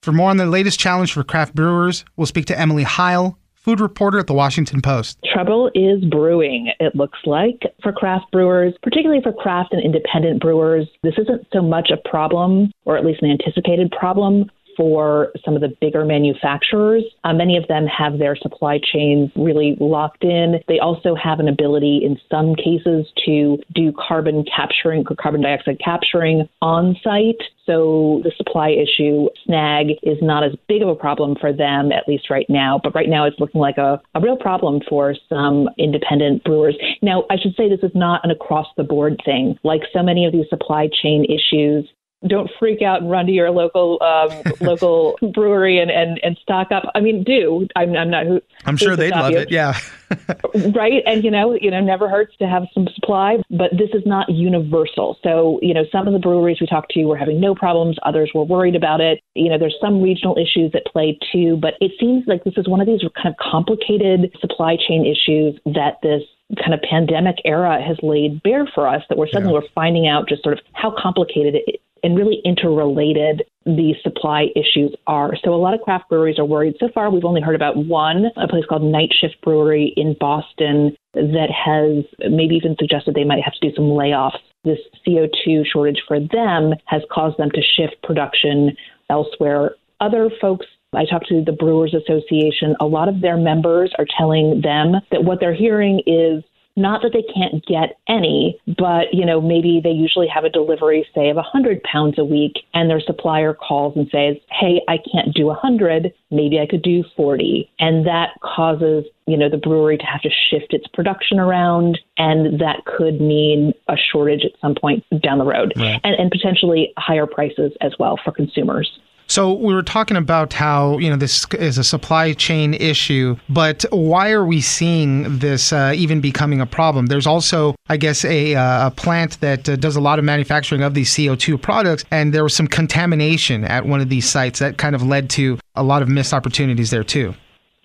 For 0.01 0.11
more 0.11 0.29
on 0.29 0.37
the 0.37 0.45
latest 0.45 0.79
challenge 0.79 1.13
for 1.13 1.23
craft 1.23 1.55
brewers, 1.55 2.03
we'll 2.15 2.27
speak 2.27 2.45
to 2.47 2.59
Emily 2.59 2.83
Heil, 2.83 3.37
food 3.63 3.79
reporter 3.79 4.19
at 4.19 4.27
the 4.27 4.33
Washington 4.33 4.81
Post. 4.81 5.17
Trouble 5.33 5.71
is 5.73 6.03
brewing, 6.05 6.71
it 6.79 6.95
looks 6.95 7.19
like, 7.25 7.61
for 7.81 7.93
craft 7.93 8.29
brewers, 8.31 8.73
particularly 8.83 9.21
for 9.21 9.31
craft 9.31 9.71
and 9.71 9.81
independent 9.81 10.41
brewers. 10.41 10.87
This 11.01 11.15
isn't 11.17 11.47
so 11.53 11.61
much 11.61 11.89
a 11.89 12.09
problem, 12.09 12.71
or 12.85 12.97
at 12.97 13.05
least 13.05 13.21
an 13.21 13.31
anticipated 13.31 13.89
problem, 13.91 14.51
for 14.75 15.31
some 15.43 15.55
of 15.55 15.61
the 15.61 15.73
bigger 15.81 16.05
manufacturers. 16.05 17.03
Uh, 17.23 17.33
many 17.33 17.57
of 17.57 17.67
them 17.67 17.85
have 17.85 18.19
their 18.19 18.35
supply 18.35 18.79
chains 18.79 19.31
really 19.35 19.75
locked 19.79 20.23
in. 20.23 20.59
They 20.67 20.79
also 20.79 21.15
have 21.15 21.39
an 21.39 21.47
ability 21.47 22.01
in 22.03 22.17
some 22.29 22.55
cases 22.55 23.07
to 23.25 23.57
do 23.73 23.93
carbon 23.93 24.43
capturing 24.43 25.03
carbon 25.19 25.41
dioxide 25.41 25.79
capturing 25.83 26.47
on 26.61 26.95
site. 27.03 27.41
So 27.65 28.21
the 28.23 28.31
supply 28.35 28.69
issue 28.69 29.29
snag 29.45 29.91
is 30.03 30.17
not 30.21 30.43
as 30.43 30.51
big 30.67 30.81
of 30.81 30.89
a 30.89 30.95
problem 30.95 31.35
for 31.39 31.53
them, 31.53 31.91
at 31.91 32.07
least 32.07 32.29
right 32.29 32.45
now. 32.49 32.79
But 32.83 32.93
right 32.93 33.07
now 33.07 33.25
it's 33.25 33.39
looking 33.39 33.61
like 33.61 33.77
a, 33.77 34.01
a 34.15 34.19
real 34.21 34.35
problem 34.35 34.81
for 34.89 35.15
some 35.29 35.69
independent 35.77 36.43
brewers. 36.43 36.75
Now, 37.01 37.23
I 37.29 37.37
should 37.37 37.55
say 37.55 37.69
this 37.69 37.83
is 37.83 37.95
not 37.95 38.21
an 38.23 38.31
across 38.31 38.67
the 38.75 38.83
board 38.83 39.21
thing. 39.23 39.57
Like 39.63 39.81
so 39.93 40.03
many 40.03 40.25
of 40.25 40.33
these 40.33 40.49
supply 40.49 40.89
chain 41.01 41.25
issues, 41.25 41.89
don't 42.27 42.49
freak 42.59 42.81
out 42.81 43.01
and 43.01 43.09
run 43.09 43.25
to 43.25 43.31
your 43.31 43.51
local 43.51 44.01
um, 44.01 44.29
local 44.61 45.17
brewery 45.33 45.79
and, 45.79 45.91
and, 45.91 46.19
and 46.23 46.37
stock 46.41 46.71
up. 46.71 46.83
I 46.95 46.99
mean, 46.99 47.23
do 47.23 47.67
I'm, 47.75 47.95
I'm 47.95 48.09
not 48.09 48.25
who 48.25 48.41
I'm 48.65 48.77
sure 48.77 48.95
they'd 48.95 49.11
love 49.11 49.31
you. 49.31 49.39
it. 49.39 49.51
Yeah, 49.51 49.77
right. 50.75 51.03
And 51.05 51.23
you 51.23 51.31
know, 51.31 51.57
you 51.59 51.71
know, 51.71 51.81
never 51.81 52.09
hurts 52.09 52.35
to 52.37 52.47
have 52.47 52.63
some 52.73 52.87
supply, 52.95 53.37
but 53.49 53.71
this 53.71 53.89
is 53.93 54.03
not 54.05 54.29
universal. 54.29 55.17
So 55.23 55.59
you 55.61 55.73
know, 55.73 55.83
some 55.91 56.07
of 56.07 56.13
the 56.13 56.19
breweries 56.19 56.57
we 56.61 56.67
talked 56.67 56.91
to 56.93 57.03
were 57.05 57.17
having 57.17 57.39
no 57.39 57.55
problems. 57.55 57.97
Others 58.03 58.31
were 58.33 58.43
worried 58.43 58.75
about 58.75 59.01
it. 59.01 59.19
You 59.35 59.49
know, 59.49 59.57
there's 59.57 59.75
some 59.81 60.01
regional 60.01 60.37
issues 60.37 60.71
at 60.75 60.85
play 60.85 61.17
too. 61.31 61.57
But 61.57 61.75
it 61.81 61.91
seems 61.99 62.23
like 62.27 62.43
this 62.43 62.53
is 62.57 62.67
one 62.67 62.81
of 62.81 62.87
these 62.87 63.01
kind 63.15 63.29
of 63.29 63.35
complicated 63.37 64.35
supply 64.39 64.77
chain 64.77 65.05
issues 65.05 65.59
that 65.65 65.97
this 66.01 66.23
kind 66.61 66.73
of 66.73 66.81
pandemic 66.81 67.37
era 67.45 67.81
has 67.81 67.97
laid 68.03 68.43
bare 68.43 68.67
for 68.75 68.87
us 68.87 69.01
that 69.09 69.17
we're 69.17 69.27
suddenly 69.27 69.53
yeah. 69.53 69.59
we're 69.59 69.67
finding 69.73 70.07
out 70.07 70.27
just 70.27 70.43
sort 70.43 70.53
of 70.57 70.63
how 70.73 70.93
complicated 70.95 71.55
it 71.55 71.81
and 72.03 72.17
really 72.17 72.41
interrelated 72.43 73.43
these 73.65 73.95
supply 74.03 74.47
issues 74.55 74.93
are. 75.07 75.33
So 75.43 75.53
a 75.53 75.55
lot 75.55 75.73
of 75.73 75.81
craft 75.81 76.09
breweries 76.09 76.37
are 76.37 76.45
worried. 76.45 76.75
So 76.79 76.89
far, 76.93 77.09
we've 77.09 77.23
only 77.23 77.41
heard 77.41 77.55
about 77.55 77.77
one, 77.77 78.25
a 78.35 78.47
place 78.47 78.65
called 78.67 78.83
Night 78.83 79.09
Shift 79.19 79.41
Brewery 79.41 79.93
in 79.95 80.15
Boston, 80.19 80.95
that 81.13 81.49
has 81.49 82.03
maybe 82.29 82.55
even 82.55 82.75
suggested 82.77 83.15
they 83.15 83.23
might 83.23 83.43
have 83.43 83.53
to 83.53 83.69
do 83.69 83.75
some 83.75 83.85
layoffs. 83.85 84.39
This 84.63 84.79
CO2 85.07 85.63
shortage 85.71 86.01
for 86.07 86.19
them 86.19 86.73
has 86.85 87.01
caused 87.11 87.37
them 87.37 87.51
to 87.51 87.61
shift 87.61 88.01
production 88.03 88.75
elsewhere. 89.09 89.75
Other 89.99 90.29
folks 90.41 90.65
I 90.95 91.05
talked 91.05 91.27
to 91.29 91.43
the 91.43 91.51
Brewers 91.51 91.93
Association. 91.93 92.75
A 92.79 92.85
lot 92.85 93.09
of 93.09 93.21
their 93.21 93.37
members 93.37 93.91
are 93.97 94.05
telling 94.17 94.61
them 94.61 94.93
that 95.11 95.23
what 95.23 95.39
they're 95.39 95.53
hearing 95.53 96.01
is 96.05 96.43
not 96.75 97.01
that 97.03 97.13
they 97.13 97.23
can't 97.33 97.63
get 97.65 97.97
any, 98.07 98.59
but 98.77 99.13
you 99.13 99.25
know 99.25 99.39
maybe 99.39 99.79
they 99.83 99.91
usually 99.91 100.27
have 100.27 100.43
a 100.43 100.49
delivery, 100.49 101.05
say 101.13 101.29
of 101.29 101.35
100 101.35 101.83
pounds 101.83 102.17
a 102.17 102.25
week, 102.25 102.59
and 102.73 102.89
their 102.89 102.99
supplier 102.99 103.53
calls 103.53 103.95
and 103.95 104.09
says, 104.09 104.37
"Hey, 104.51 104.81
I 104.87 104.97
can't 105.11 105.33
do 105.33 105.47
100. 105.47 106.13
Maybe 106.31 106.59
I 106.59 106.65
could 106.65 106.81
do 106.81 107.03
40," 107.15 107.69
and 107.79 108.05
that 108.07 108.31
causes 108.41 109.05
you 109.27 109.37
know 109.37 109.49
the 109.49 109.57
brewery 109.57 109.97
to 109.97 110.05
have 110.05 110.21
to 110.21 110.29
shift 110.49 110.73
its 110.73 110.87
production 110.87 111.39
around, 111.39 111.99
and 112.17 112.59
that 112.59 112.85
could 112.85 113.21
mean 113.21 113.73
a 113.87 113.95
shortage 114.11 114.43
at 114.43 114.59
some 114.59 114.75
point 114.75 115.03
down 115.21 115.37
the 115.37 115.45
road, 115.45 115.73
right. 115.75 115.99
and, 116.03 116.15
and 116.15 116.31
potentially 116.31 116.93
higher 116.97 117.27
prices 117.27 117.71
as 117.81 117.93
well 117.99 118.19
for 118.23 118.31
consumers. 118.31 118.99
So 119.27 119.53
we 119.53 119.73
were 119.73 119.83
talking 119.83 120.17
about 120.17 120.53
how 120.53 120.97
you 120.97 121.09
know 121.09 121.15
this 121.15 121.45
is 121.53 121.77
a 121.77 121.83
supply 121.83 122.33
chain 122.33 122.73
issue, 122.73 123.37
but 123.49 123.85
why 123.91 124.31
are 124.31 124.45
we 124.45 124.61
seeing 124.61 125.39
this 125.39 125.73
uh, 125.73 125.93
even 125.95 126.21
becoming 126.21 126.61
a 126.61 126.65
problem? 126.65 127.07
There's 127.07 127.27
also, 127.27 127.75
I 127.87 127.97
guess, 127.97 128.25
a, 128.25 128.55
uh, 128.55 128.87
a 128.87 128.91
plant 128.91 129.39
that 129.41 129.67
uh, 129.67 129.75
does 129.75 129.95
a 129.95 130.01
lot 130.01 130.19
of 130.19 130.25
manufacturing 130.25 130.83
of 130.83 130.93
these 130.93 131.13
CO2 131.13 131.61
products, 131.61 132.03
and 132.11 132.33
there 132.33 132.43
was 132.43 132.53
some 132.53 132.67
contamination 132.67 133.63
at 133.63 133.85
one 133.85 134.01
of 134.01 134.09
these 134.09 134.29
sites 134.29 134.59
that 134.59 134.77
kind 134.77 134.95
of 134.95 135.03
led 135.03 135.29
to 135.31 135.57
a 135.75 135.83
lot 135.83 136.01
of 136.01 136.09
missed 136.09 136.33
opportunities 136.33 136.91
there 136.91 137.03
too. 137.03 137.33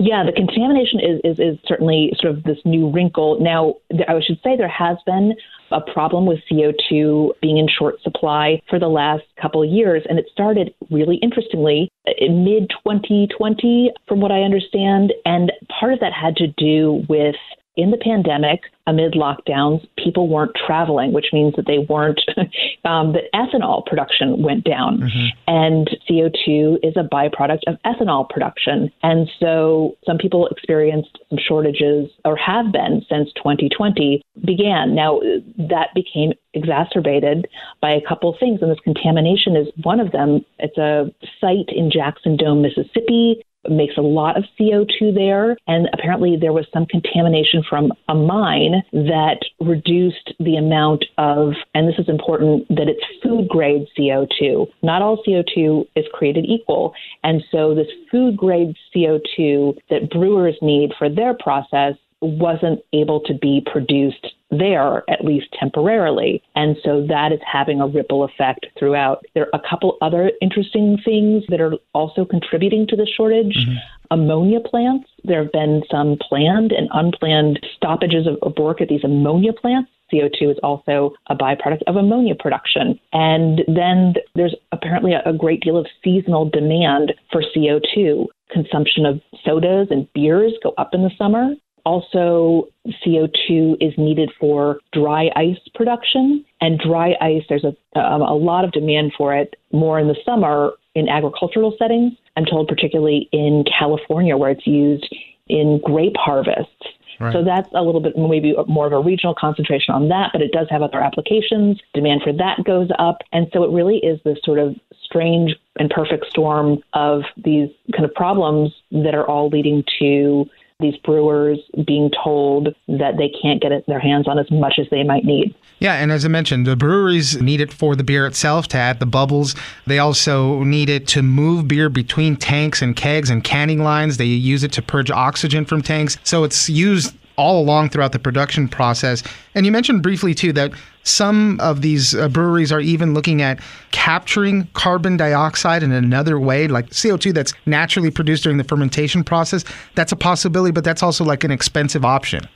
Yeah, 0.00 0.24
the 0.24 0.32
contamination 0.32 1.00
is, 1.00 1.20
is, 1.24 1.38
is 1.40 1.58
certainly 1.66 2.12
sort 2.20 2.36
of 2.36 2.44
this 2.44 2.58
new 2.64 2.88
wrinkle. 2.88 3.40
Now, 3.40 3.74
I 3.90 4.20
should 4.24 4.38
say 4.44 4.56
there 4.56 4.68
has 4.68 4.96
been 5.04 5.34
a 5.70 5.80
problem 5.80 6.26
with 6.26 6.38
CO2 6.50 7.32
being 7.40 7.58
in 7.58 7.68
short 7.68 8.00
supply 8.02 8.60
for 8.68 8.78
the 8.78 8.88
last 8.88 9.24
couple 9.40 9.62
of 9.62 9.68
years. 9.68 10.02
And 10.08 10.18
it 10.18 10.26
started 10.32 10.74
really 10.90 11.16
interestingly 11.16 11.88
in 12.18 12.44
mid 12.44 12.70
2020, 12.70 13.92
from 14.06 14.20
what 14.20 14.32
I 14.32 14.42
understand. 14.42 15.12
And 15.24 15.52
part 15.80 15.92
of 15.92 16.00
that 16.00 16.12
had 16.12 16.36
to 16.36 16.46
do 16.56 17.04
with 17.08 17.36
in 17.78 17.92
the 17.92 17.96
pandemic, 17.96 18.62
amid 18.88 19.12
lockdowns, 19.12 19.86
people 20.02 20.28
weren't 20.28 20.50
traveling, 20.66 21.12
which 21.12 21.26
means 21.32 21.54
that 21.54 21.66
they 21.66 21.78
weren't, 21.78 22.20
um, 22.84 23.12
that 23.12 23.32
ethanol 23.32 23.86
production 23.86 24.42
went 24.42 24.64
down. 24.64 24.98
Mm-hmm. 24.98 25.26
And 25.46 25.88
CO2 26.10 26.78
is 26.82 26.96
a 26.96 27.04
byproduct 27.04 27.60
of 27.68 27.76
ethanol 27.86 28.28
production. 28.28 28.90
And 29.04 29.30
so 29.38 29.96
some 30.04 30.18
people 30.18 30.48
experienced 30.48 31.18
some 31.30 31.38
shortages, 31.38 32.10
or 32.24 32.36
have 32.36 32.72
been 32.72 33.06
since 33.08 33.32
2020 33.34 34.22
began. 34.44 34.96
Now, 34.96 35.20
that 35.56 35.94
became 35.94 36.32
exacerbated 36.54 37.46
by 37.80 37.90
a 37.92 38.00
couple 38.00 38.30
of 38.30 38.40
things, 38.40 38.60
and 38.60 38.72
this 38.72 38.80
contamination 38.80 39.54
is 39.54 39.68
one 39.84 40.00
of 40.00 40.10
them. 40.10 40.44
It's 40.58 40.78
a 40.78 41.12
site 41.40 41.68
in 41.68 41.92
Jackson 41.92 42.36
Dome, 42.36 42.62
Mississippi 42.62 43.44
makes 43.68 43.96
a 43.96 44.02
lot 44.02 44.36
of 44.36 44.44
CO2 44.58 45.14
there. 45.14 45.56
And 45.66 45.88
apparently, 45.92 46.36
there 46.40 46.52
was 46.52 46.66
some 46.72 46.86
contamination 46.86 47.62
from 47.68 47.92
a 48.08 48.14
mine 48.14 48.82
that 48.92 49.38
reduced 49.60 50.32
the 50.40 50.56
amount 50.56 51.04
of, 51.18 51.54
and 51.74 51.88
this 51.88 51.98
is 51.98 52.08
important, 52.08 52.68
that 52.68 52.88
it's 52.88 53.04
food 53.22 53.48
grade 53.48 53.86
CO2. 53.98 54.66
Not 54.82 55.02
all 55.02 55.22
CO2 55.26 55.86
is 55.96 56.04
created 56.12 56.44
equal. 56.46 56.94
And 57.24 57.42
so, 57.50 57.74
this 57.74 57.88
food 58.10 58.36
grade 58.36 58.74
CO2 58.94 59.76
that 59.90 60.10
brewers 60.10 60.56
need 60.62 60.92
for 60.98 61.08
their 61.08 61.34
process 61.34 61.94
wasn't 62.20 62.80
able 62.92 63.20
to 63.20 63.34
be 63.34 63.64
produced 63.70 64.26
there, 64.50 65.02
at 65.10 65.24
least 65.24 65.46
temporarily. 65.58 66.42
And 66.54 66.76
so 66.82 67.06
that 67.08 67.32
is 67.32 67.40
having 67.50 67.80
a 67.80 67.86
ripple 67.86 68.24
effect 68.24 68.66
throughout. 68.78 69.24
There 69.34 69.44
are 69.44 69.60
a 69.60 69.68
couple 69.68 69.98
other 70.00 70.32
interesting 70.40 70.98
things 71.04 71.44
that 71.48 71.60
are 71.60 71.74
also 71.92 72.24
contributing 72.24 72.86
to 72.88 72.96
the 72.96 73.06
shortage. 73.06 73.56
Mm-hmm. 73.56 73.76
Ammonia 74.10 74.60
plants. 74.60 75.08
There 75.24 75.42
have 75.42 75.52
been 75.52 75.82
some 75.90 76.16
planned 76.16 76.72
and 76.72 76.88
unplanned 76.92 77.60
stoppages 77.76 78.26
of, 78.26 78.36
of 78.42 78.56
work 78.58 78.80
at 78.80 78.88
these 78.88 79.04
ammonia 79.04 79.52
plants. 79.52 79.90
CO2 80.10 80.52
is 80.52 80.58
also 80.62 81.12
a 81.28 81.36
byproduct 81.36 81.82
of 81.86 81.96
ammonia 81.96 82.34
production. 82.34 82.98
And 83.12 83.62
then 83.68 84.14
there's 84.34 84.54
apparently 84.72 85.12
a, 85.12 85.22
a 85.26 85.34
great 85.34 85.60
deal 85.60 85.76
of 85.76 85.86
seasonal 86.02 86.48
demand 86.48 87.12
for 87.30 87.42
CO2 87.42 88.26
consumption 88.50 89.04
of 89.04 89.20
sodas 89.44 89.88
and 89.90 90.10
beers 90.14 90.54
go 90.62 90.72
up 90.78 90.90
in 90.94 91.02
the 91.02 91.10
summer. 91.18 91.50
Also, 91.84 92.68
CO2 92.86 93.76
is 93.80 93.92
needed 93.96 94.30
for 94.38 94.80
dry 94.92 95.30
ice 95.36 95.58
production. 95.74 96.44
And 96.60 96.78
dry 96.78 97.14
ice, 97.20 97.42
there's 97.48 97.64
a, 97.64 97.98
um, 97.98 98.22
a 98.22 98.34
lot 98.34 98.64
of 98.64 98.72
demand 98.72 99.12
for 99.16 99.34
it 99.34 99.54
more 99.72 99.98
in 99.98 100.08
the 100.08 100.16
summer 100.24 100.72
in 100.94 101.08
agricultural 101.08 101.74
settings. 101.78 102.12
I'm 102.36 102.44
told, 102.44 102.68
particularly 102.68 103.28
in 103.32 103.64
California, 103.78 104.36
where 104.36 104.50
it's 104.50 104.66
used 104.66 105.14
in 105.48 105.80
grape 105.84 106.16
harvests. 106.16 106.72
Right. 107.20 107.32
So 107.32 107.42
that's 107.42 107.68
a 107.74 107.82
little 107.82 108.00
bit 108.00 108.16
maybe 108.16 108.54
more 108.68 108.86
of 108.86 108.92
a 108.92 109.00
regional 109.00 109.34
concentration 109.34 109.92
on 109.92 110.08
that, 110.08 110.30
but 110.32 110.40
it 110.40 110.52
does 110.52 110.68
have 110.70 110.82
other 110.82 111.00
applications. 111.00 111.80
Demand 111.92 112.22
for 112.22 112.32
that 112.32 112.62
goes 112.64 112.88
up. 112.98 113.18
And 113.32 113.48
so 113.52 113.64
it 113.64 113.70
really 113.70 113.96
is 113.98 114.20
this 114.24 114.38
sort 114.44 114.60
of 114.60 114.76
strange 115.02 115.56
and 115.78 115.90
perfect 115.90 116.26
storm 116.30 116.78
of 116.92 117.22
these 117.36 117.70
kind 117.92 118.04
of 118.04 118.14
problems 118.14 118.72
that 118.92 119.14
are 119.14 119.26
all 119.26 119.48
leading 119.48 119.82
to 119.98 120.48
these 120.80 120.96
brewers 120.98 121.58
being 121.88 122.08
told 122.22 122.68
that 122.86 123.16
they 123.16 123.28
can't 123.42 123.60
get 123.60 123.72
their 123.88 123.98
hands 123.98 124.28
on 124.28 124.38
as 124.38 124.48
much 124.48 124.74
as 124.78 124.86
they 124.90 125.02
might 125.02 125.24
need. 125.24 125.52
Yeah, 125.80 125.94
and 125.94 126.12
as 126.12 126.24
I 126.24 126.28
mentioned, 126.28 126.68
the 126.68 126.76
breweries 126.76 127.40
need 127.42 127.60
it 127.60 127.72
for 127.72 127.96
the 127.96 128.04
beer 128.04 128.28
itself 128.28 128.68
to 128.68 128.76
add 128.76 129.00
the 129.00 129.06
bubbles. 129.06 129.56
They 129.88 129.98
also 129.98 130.62
need 130.62 130.88
it 130.88 131.08
to 131.08 131.22
move 131.22 131.66
beer 131.66 131.88
between 131.88 132.36
tanks 132.36 132.80
and 132.80 132.94
kegs 132.94 133.28
and 133.28 133.42
canning 133.42 133.82
lines. 133.82 134.18
They 134.18 134.26
use 134.26 134.62
it 134.62 134.70
to 134.72 134.82
purge 134.82 135.10
oxygen 135.10 135.64
from 135.64 135.82
tanks. 135.82 136.16
So 136.22 136.44
it's 136.44 136.68
used 136.68 137.12
all 137.36 137.60
along 137.60 137.88
throughout 137.88 138.12
the 138.12 138.18
production 138.20 138.68
process. 138.68 139.24
And 139.56 139.66
you 139.66 139.72
mentioned 139.72 140.02
briefly 140.02 140.32
too 140.32 140.52
that 140.52 140.72
some 141.08 141.58
of 141.60 141.82
these 141.82 142.14
uh, 142.14 142.28
breweries 142.28 142.70
are 142.70 142.80
even 142.80 143.14
looking 143.14 143.42
at 143.42 143.60
capturing 143.90 144.66
carbon 144.74 145.16
dioxide 145.16 145.82
in 145.82 145.92
another 145.92 146.38
way, 146.38 146.68
like 146.68 146.90
CO2 146.90 147.32
that's 147.32 147.54
naturally 147.66 148.10
produced 148.10 148.42
during 148.42 148.58
the 148.58 148.64
fermentation 148.64 149.24
process. 149.24 149.64
That's 149.94 150.12
a 150.12 150.16
possibility, 150.16 150.72
but 150.72 150.84
that's 150.84 151.02
also 151.02 151.24
like 151.24 151.44
an 151.44 151.50
expensive 151.50 152.04
option. 152.04 152.46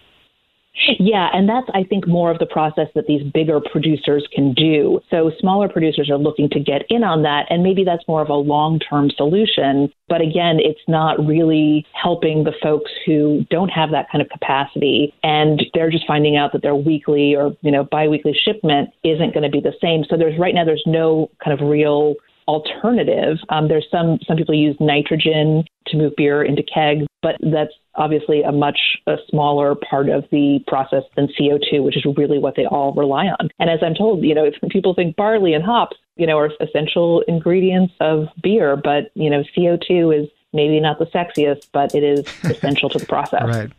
Yeah, 0.98 1.28
and 1.34 1.48
that's, 1.48 1.66
I 1.74 1.84
think, 1.84 2.06
more 2.08 2.30
of 2.30 2.38
the 2.38 2.46
process 2.46 2.88
that 2.94 3.06
these 3.06 3.22
bigger 3.32 3.60
producers 3.60 4.26
can 4.34 4.54
do. 4.54 5.00
So 5.10 5.30
smaller 5.38 5.68
producers 5.68 6.08
are 6.08 6.16
looking 6.16 6.48
to 6.50 6.60
get 6.60 6.82
in 6.88 7.04
on 7.04 7.22
that, 7.22 7.46
and 7.50 7.62
maybe 7.62 7.84
that's 7.84 8.02
more 8.08 8.22
of 8.22 8.30
a 8.30 8.34
long 8.34 8.78
term 8.78 9.10
solution. 9.10 9.92
But 10.08 10.22
again, 10.22 10.58
it's 10.58 10.80
not 10.88 11.24
really 11.24 11.86
helping 11.92 12.44
the 12.44 12.54
folks 12.62 12.90
who 13.04 13.44
don't 13.50 13.68
have 13.68 13.90
that 13.90 14.06
kind 14.10 14.22
of 14.22 14.30
capacity, 14.30 15.12
and 15.22 15.62
they're 15.74 15.90
just 15.90 16.06
finding 16.06 16.36
out 16.36 16.52
that 16.52 16.62
their 16.62 16.76
weekly 16.76 17.34
or 17.34 17.54
you 17.60 17.70
know 17.70 17.84
biweekly 17.84 18.34
shipment 18.44 18.90
isn't 19.04 19.34
going 19.34 19.44
to 19.44 19.50
be 19.50 19.60
the 19.60 19.74
same. 19.80 20.04
So 20.08 20.16
there's 20.16 20.38
right 20.38 20.54
now 20.54 20.64
there's 20.64 20.84
no 20.86 21.30
kind 21.44 21.58
of 21.58 21.68
real 21.68 22.14
alternative. 22.48 23.38
Um, 23.50 23.68
there's 23.68 23.86
some 23.90 24.18
some 24.26 24.36
people 24.36 24.54
use 24.54 24.76
nitrogen 24.80 25.64
to 25.88 25.96
move 25.96 26.14
beer 26.16 26.42
into 26.42 26.62
kegs, 26.62 27.06
but 27.20 27.36
that's 27.40 27.72
obviously 27.94 28.42
a 28.42 28.52
much 28.52 28.78
a 29.06 29.16
smaller 29.28 29.74
part 29.74 30.08
of 30.08 30.24
the 30.30 30.60
process 30.66 31.02
than 31.16 31.28
CO2, 31.28 31.82
which 31.82 31.96
is 31.96 32.04
really 32.16 32.38
what 32.38 32.56
they 32.56 32.66
all 32.66 32.92
rely 32.94 33.26
on. 33.26 33.48
And 33.58 33.70
as 33.70 33.80
I'm 33.82 33.94
told, 33.94 34.22
you 34.24 34.34
know, 34.34 34.44
if 34.44 34.54
people 34.70 34.94
think 34.94 35.16
barley 35.16 35.54
and 35.54 35.64
hops, 35.64 35.96
you 36.16 36.26
know, 36.26 36.38
are 36.38 36.50
essential 36.60 37.22
ingredients 37.28 37.94
of 38.00 38.28
beer, 38.42 38.76
but 38.76 39.10
you 39.14 39.30
know, 39.30 39.42
CO2 39.56 40.22
is 40.22 40.28
maybe 40.52 40.80
not 40.80 40.98
the 40.98 41.06
sexiest, 41.06 41.68
but 41.72 41.94
it 41.94 42.02
is 42.02 42.20
essential 42.44 42.88
to 42.90 42.98
the 42.98 43.06
process. 43.06 43.44
Right. 43.44 43.72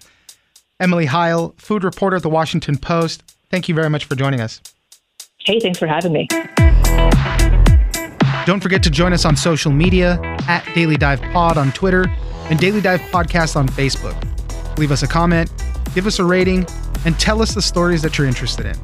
Emily 0.79 1.05
Heil, 1.05 1.55
food 1.57 1.83
reporter 1.83 2.17
at 2.17 2.23
the 2.23 2.29
Washington 2.29 2.77
Post. 2.77 3.23
Thank 3.49 3.69
you 3.69 3.75
very 3.75 3.89
much 3.89 4.05
for 4.05 4.15
joining 4.15 4.41
us. 4.41 4.59
Hey, 5.39 5.59
thanks 5.59 5.77
for 5.77 5.87
having 5.87 6.13
me. 6.13 6.27
Don't 8.45 8.59
forget 8.59 8.83
to 8.83 8.89
join 8.89 9.13
us 9.13 9.23
on 9.23 9.37
social 9.37 9.71
media 9.71 10.19
at 10.49 10.67
Daily 10.75 10.97
Dive 10.97 11.21
Pod 11.31 11.57
on 11.57 11.71
Twitter 11.71 12.13
and 12.49 12.59
Daily 12.59 12.81
Dive 12.81 12.99
Podcast 12.99 13.55
on 13.55 13.69
Facebook. 13.69 14.17
Leave 14.77 14.91
us 14.91 15.01
a 15.01 15.07
comment, 15.07 15.49
give 15.95 16.05
us 16.07 16.19
a 16.19 16.25
rating, 16.25 16.65
and 17.05 17.17
tell 17.17 17.41
us 17.41 17.53
the 17.53 17.61
stories 17.61 18.01
that 18.01 18.17
you're 18.17 18.27
interested 18.27 18.65
in. 18.65 18.75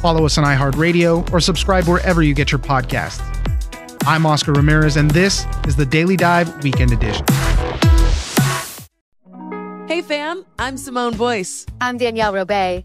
Follow 0.00 0.24
us 0.24 0.38
on 0.38 0.44
iHeartRadio 0.44 1.32
or 1.32 1.40
subscribe 1.40 1.88
wherever 1.88 2.22
you 2.22 2.34
get 2.34 2.52
your 2.52 2.60
podcasts. 2.60 3.20
I'm 4.06 4.26
Oscar 4.26 4.52
Ramirez, 4.52 4.96
and 4.96 5.10
this 5.10 5.44
is 5.66 5.74
the 5.74 5.86
Daily 5.86 6.16
Dive 6.16 6.62
Weekend 6.62 6.92
Edition. 6.92 7.26
Hey, 9.88 10.02
fam, 10.02 10.44
I'm 10.58 10.76
Simone 10.76 11.16
Boyce. 11.16 11.66
I'm 11.80 11.98
Danielle 11.98 12.32
Robay 12.32 12.84